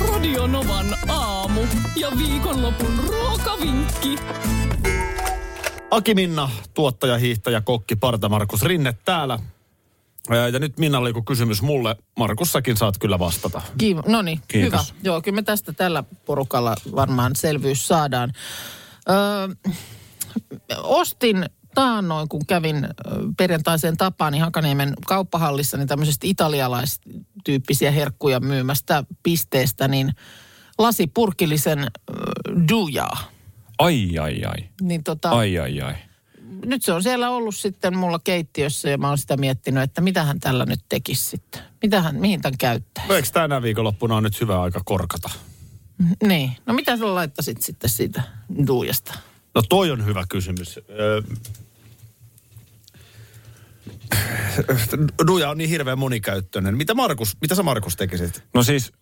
[0.08, 1.60] Radio Novan aamu
[1.96, 4.18] ja viikonlopun ruokavinkki.
[5.90, 9.38] Aki Minna, tuottaja, hiihtäjä, kokki, parta Markus Rinne täällä.
[10.34, 11.96] Ja nyt Minnalle joku kysymys mulle.
[12.18, 13.62] Markussakin saat kyllä vastata.
[13.78, 14.02] Kiiva.
[14.06, 14.84] No niin, hyvä.
[15.02, 18.32] Joo, kyllä me tästä tällä porukalla varmaan selvyys saadaan.
[19.10, 19.48] Öö,
[20.82, 22.88] ostin taannoin, kun kävin
[23.36, 30.12] perjantaiseen tapaani Hakaniemen kauppahallissa, niin tämmöisestä italialaistyyppisiä herkkuja myymästä pisteestä, niin
[30.78, 31.86] lasipurkillisen ö,
[32.68, 33.18] dujaa.
[33.78, 34.68] Ai, ai, ai.
[34.82, 35.94] Niin tota, Ai, ai, ai.
[36.66, 40.24] Nyt se on siellä ollut sitten mulla keittiössä ja mä oon sitä miettinyt, että mitä
[40.24, 41.62] hän tällä nyt tekisi sitten.
[41.82, 43.04] Mitähän, mihin tämän käyttää?
[43.08, 45.30] No eikö tänä viikonloppuna on nyt hyvä aika korkata?
[46.22, 46.52] Niin.
[46.66, 48.22] No mitä sä laittasit sitten siitä
[48.66, 49.14] duujasta?
[49.54, 50.80] No toi on hyvä kysymys.
[50.90, 51.22] Öö,
[55.26, 56.76] Duja on niin hirveän monikäyttöinen.
[56.76, 58.42] Mitä, Markus, mitä sä Markus tekisit?
[58.54, 58.92] No siis,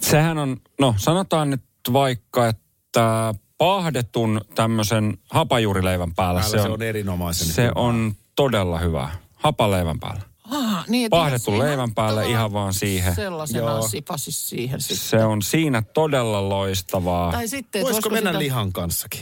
[0.00, 7.46] sehän on, no sanotaan nyt vaikka, että pahdetun tämmöisen hapajuurileivän päällä, Päällä se on erinomaisen
[7.46, 7.72] Se hyvä.
[7.74, 9.10] on todella hyvä.
[9.34, 10.22] Hapaleivän päällä.
[10.50, 13.14] Ah, niin, Pahdettu leivän päälle ihan vaan siihen.
[13.14, 14.96] Sellaisena sipasis siihen sitten.
[14.96, 17.32] Se on siinä todella loistavaa.
[17.32, 18.38] Tai sitten, voisiko mennä sitä...
[18.38, 19.20] lihan kanssakin?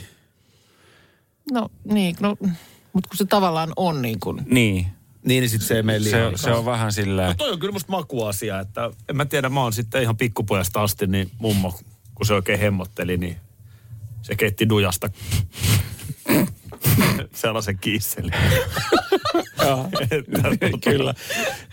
[1.51, 2.35] No niin, no,
[2.93, 4.37] mutta kun se tavallaan on niin kuin...
[4.37, 4.87] Niin,
[5.25, 7.27] Niin, niin sitten se ei mene lihan se, se on vähän silleen.
[7.27, 10.81] No toi on kyllä musta makuasia, että en mä tiedä, mä oon sitten ihan pikkupojasta
[10.81, 11.79] asti, niin mummo
[12.15, 13.37] kun se oikein hemmotteli, niin
[14.27, 15.09] se keitti dujasta
[17.41, 18.31] sellaisen kiisselin.
[19.67, 19.89] Joo,
[20.91, 21.13] kyllä.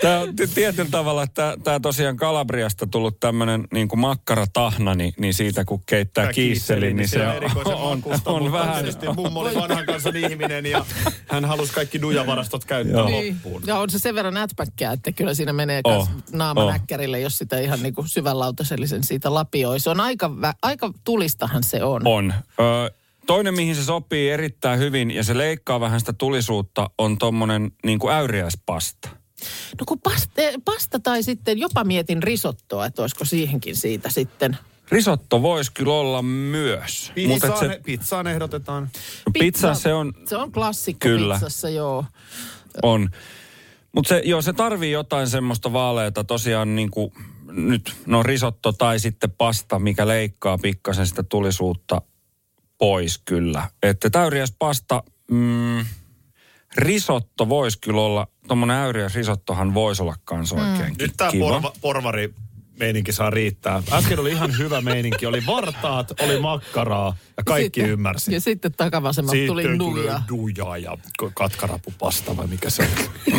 [0.01, 0.21] Tämä
[0.55, 5.83] tietyllä tavalla, että tämä tosiaan Kalabriasta tullut tämmöinen niin kuin makkaratahna, niin, niin siitä kun
[5.87, 8.85] keittää kiisselin, niin se on, on, on vähän...
[9.17, 10.85] Mummo oli vanhan kanssa ihminen ja
[11.29, 13.09] hän halusi kaikki dujavarastot käyttää Joo.
[13.09, 13.35] Niin.
[13.35, 13.63] loppuun.
[13.67, 16.73] Ja on se sen verran ätpäkkää, että kyllä siinä menee Oh, naama oh.
[16.73, 19.81] näkkärille, jos sitä ihan niin kuin syvänlautasellisen siitä lapioi.
[19.81, 20.31] Se on aika,
[20.63, 22.03] aika tulistahan se on.
[22.07, 22.35] On.
[22.61, 22.91] Ö,
[23.27, 27.99] toinen, mihin se sopii erittäin hyvin ja se leikkaa vähän sitä tulisuutta, on tommonen niin
[27.99, 29.09] kuin äyriäispasta.
[29.81, 34.59] No kun pasta, pasta tai sitten jopa mietin risottoa, että olisiko siihenkin siitä sitten.
[34.91, 37.13] Risotto voisi kyllä olla myös.
[37.29, 38.91] Mutta Pizzaan, se, pizzaan ehdotetaan.
[39.33, 41.35] pizza se on, Se on klassikko Kyllä.
[41.35, 42.05] pizzassa, joo.
[42.83, 43.11] on.
[43.93, 47.13] Mutta se, joo, se tarvii jotain semmoista vaaleita tosiaan niin kuin
[47.53, 52.03] nyt, no risotto tai sitten pasta, mikä leikkaa pikkasen sitä tulisuutta
[52.85, 53.69] pois kyllä.
[53.83, 55.85] Että täyriäispasta, mm,
[56.77, 62.35] risotto voisi kyllä olla, tuommoinen äyriäisrisottohan voisi olla kans oikein Nyt tämä porva, porvari
[62.79, 63.83] meininki saa riittää.
[63.93, 65.27] Äsken oli ihan hyvä meininki.
[65.27, 68.33] Oli vartaat, oli makkaraa ja kaikki sitten, ymmärsi.
[68.33, 70.21] Ja sitten takavasemmalta tuli Sitten nuja.
[70.29, 70.99] duja ja
[71.35, 73.35] katkarapupasta vai mikä se on.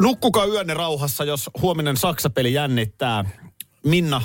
[0.00, 3.24] Nukkukaa yönne rauhassa, jos huominen Saksa-peli jännittää.
[3.84, 4.22] Minna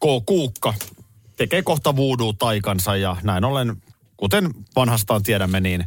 [0.00, 0.26] K.
[0.26, 0.74] Kuukka
[1.36, 3.82] tekee kohta voodoo taikansa ja näin ollen,
[4.16, 5.84] kuten vanhastaan tiedämme, niin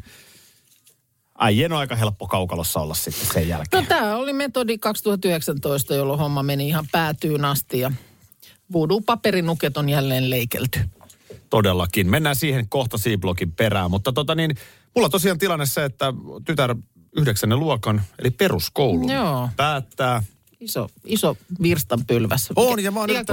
[1.39, 3.87] äijien on aika helppo kaukalossa olla sitten sen No jälkeen.
[3.87, 7.91] tämä oli metodi 2019, jolloin homma meni ihan päätyyn asti ja
[8.73, 10.79] voodoo-paperinuket on jälleen leikelty.
[11.49, 12.09] Todellakin.
[12.09, 13.91] Mennään siihen kohta C-blogin perään.
[13.91, 14.55] Mutta tota niin,
[14.95, 16.13] mulla tosiaan tilanne se, että
[16.45, 16.75] tytär
[17.17, 19.49] yhdeksännen luokan, eli peruskoulun, Joo.
[19.55, 20.23] päättää.
[20.59, 22.49] Iso, iso virstanpylväs.
[22.55, 23.25] On, ja mä oon Ikään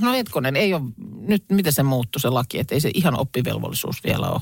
[0.00, 0.82] No hetkonen, ei ole,
[1.20, 4.40] nyt miten se muuttui se laki, että ei se ihan oppivelvollisuus vielä ole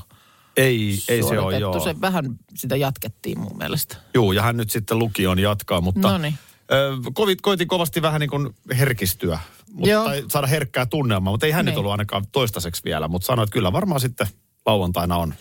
[0.57, 1.79] Ei, ei se ole, joo.
[1.79, 2.25] Se vähän
[2.55, 3.97] sitä jatkettiin mun mielestä.
[4.13, 6.33] Juu, ja hän nyt sitten lukion jatkaa, mutta Noniin.
[6.71, 9.39] ö, kovit, koitin kovasti vähän niin kuin herkistyä,
[9.73, 10.03] mutta, Joo.
[10.05, 11.79] tai saada herkkää tunnelmaa, mutta ei hän nyt Niin.
[11.79, 14.27] ollut ainakaan toistaiseksi vielä, mutta sanoi, että kyllä varmaan sitten
[14.65, 15.33] lauantaina on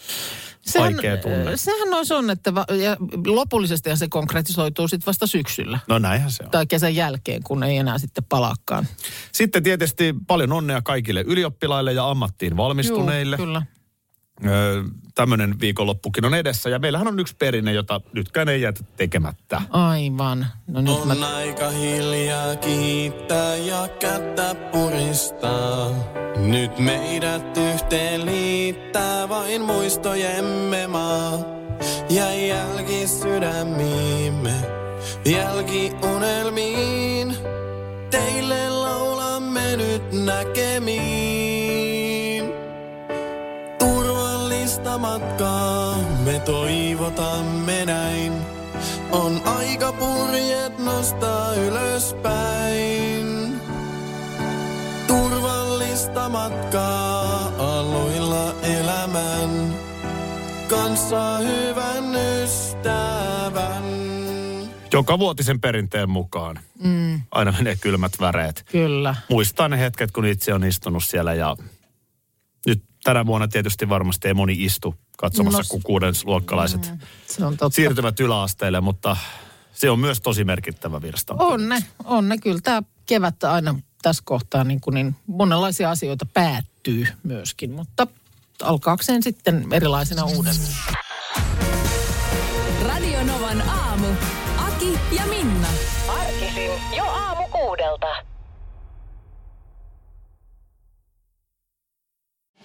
[0.78, 1.56] vaikea tunne.
[1.56, 2.96] Sehän olisi on, että va, ja
[3.26, 5.78] lopullisesti se konkretisoituu sitten vasta syksyllä.
[5.88, 6.50] No näinhän se on.
[6.50, 8.86] Tai kesän jälkeen, kun ei enää sitten palaakaan.
[9.32, 13.36] Sitten tietysti paljon onnea kaikille ylioppilaille ja ammattiin valmistuneille.
[13.36, 13.62] Juu, kyllä.
[14.46, 14.82] Öö,
[15.14, 19.62] tämmöinen viikonloppukin on edessä ja meillähän on yksi perinne, jota nytkään ei jätä tekemättä.
[19.70, 20.46] Aivan.
[20.66, 21.12] No nyt mä...
[21.12, 25.90] On aika hiljaa kiittää ja kättä puristaa.
[26.36, 31.38] Nyt meidät yhteen liittää vain muistojemme maa.
[32.10, 34.54] Ja jälki sydämiimme,
[35.24, 37.36] jälki unelmiin.
[38.10, 41.49] Teille laulamme nyt näkemiin.
[44.70, 48.32] Turvallista matkaa me toivotamme näin.
[49.12, 53.54] On aika purjeet nostaa ylöspäin.
[55.06, 59.74] Turvallista matkaa aloilla elämän.
[60.68, 63.84] Kanssa hyvän ystävän.
[64.92, 66.60] Joka vuotisen perinteen mukaan.
[66.84, 67.20] Mm.
[67.30, 68.64] Aina menee kylmät väreet.
[68.72, 69.14] Kyllä.
[69.28, 71.56] Muistaa ne hetket, kun itse on istunut siellä ja
[73.04, 76.98] tänä vuonna tietysti varmasti ei moni istu katsomassa, No kun kuudensluokkalaiset mm.
[77.26, 77.76] Se on totta.
[77.76, 79.16] siirtyvät yläasteelle, mutta
[79.72, 81.34] se on myös tosi merkittävä virsta.
[81.38, 82.38] On ne, on ne.
[82.38, 88.06] Kyllä tämä kevät aina tässä kohtaa niin, kuin niin monenlaisia asioita päättyy myöskin, mutta
[88.62, 90.74] alkaakseen sitten erilaisena uudelleen.
[92.82, 94.06] Radio Novan aamu.
[94.58, 95.68] Aki ja Minna.
[96.08, 98.06] Arkisin jo aamu kuudelta.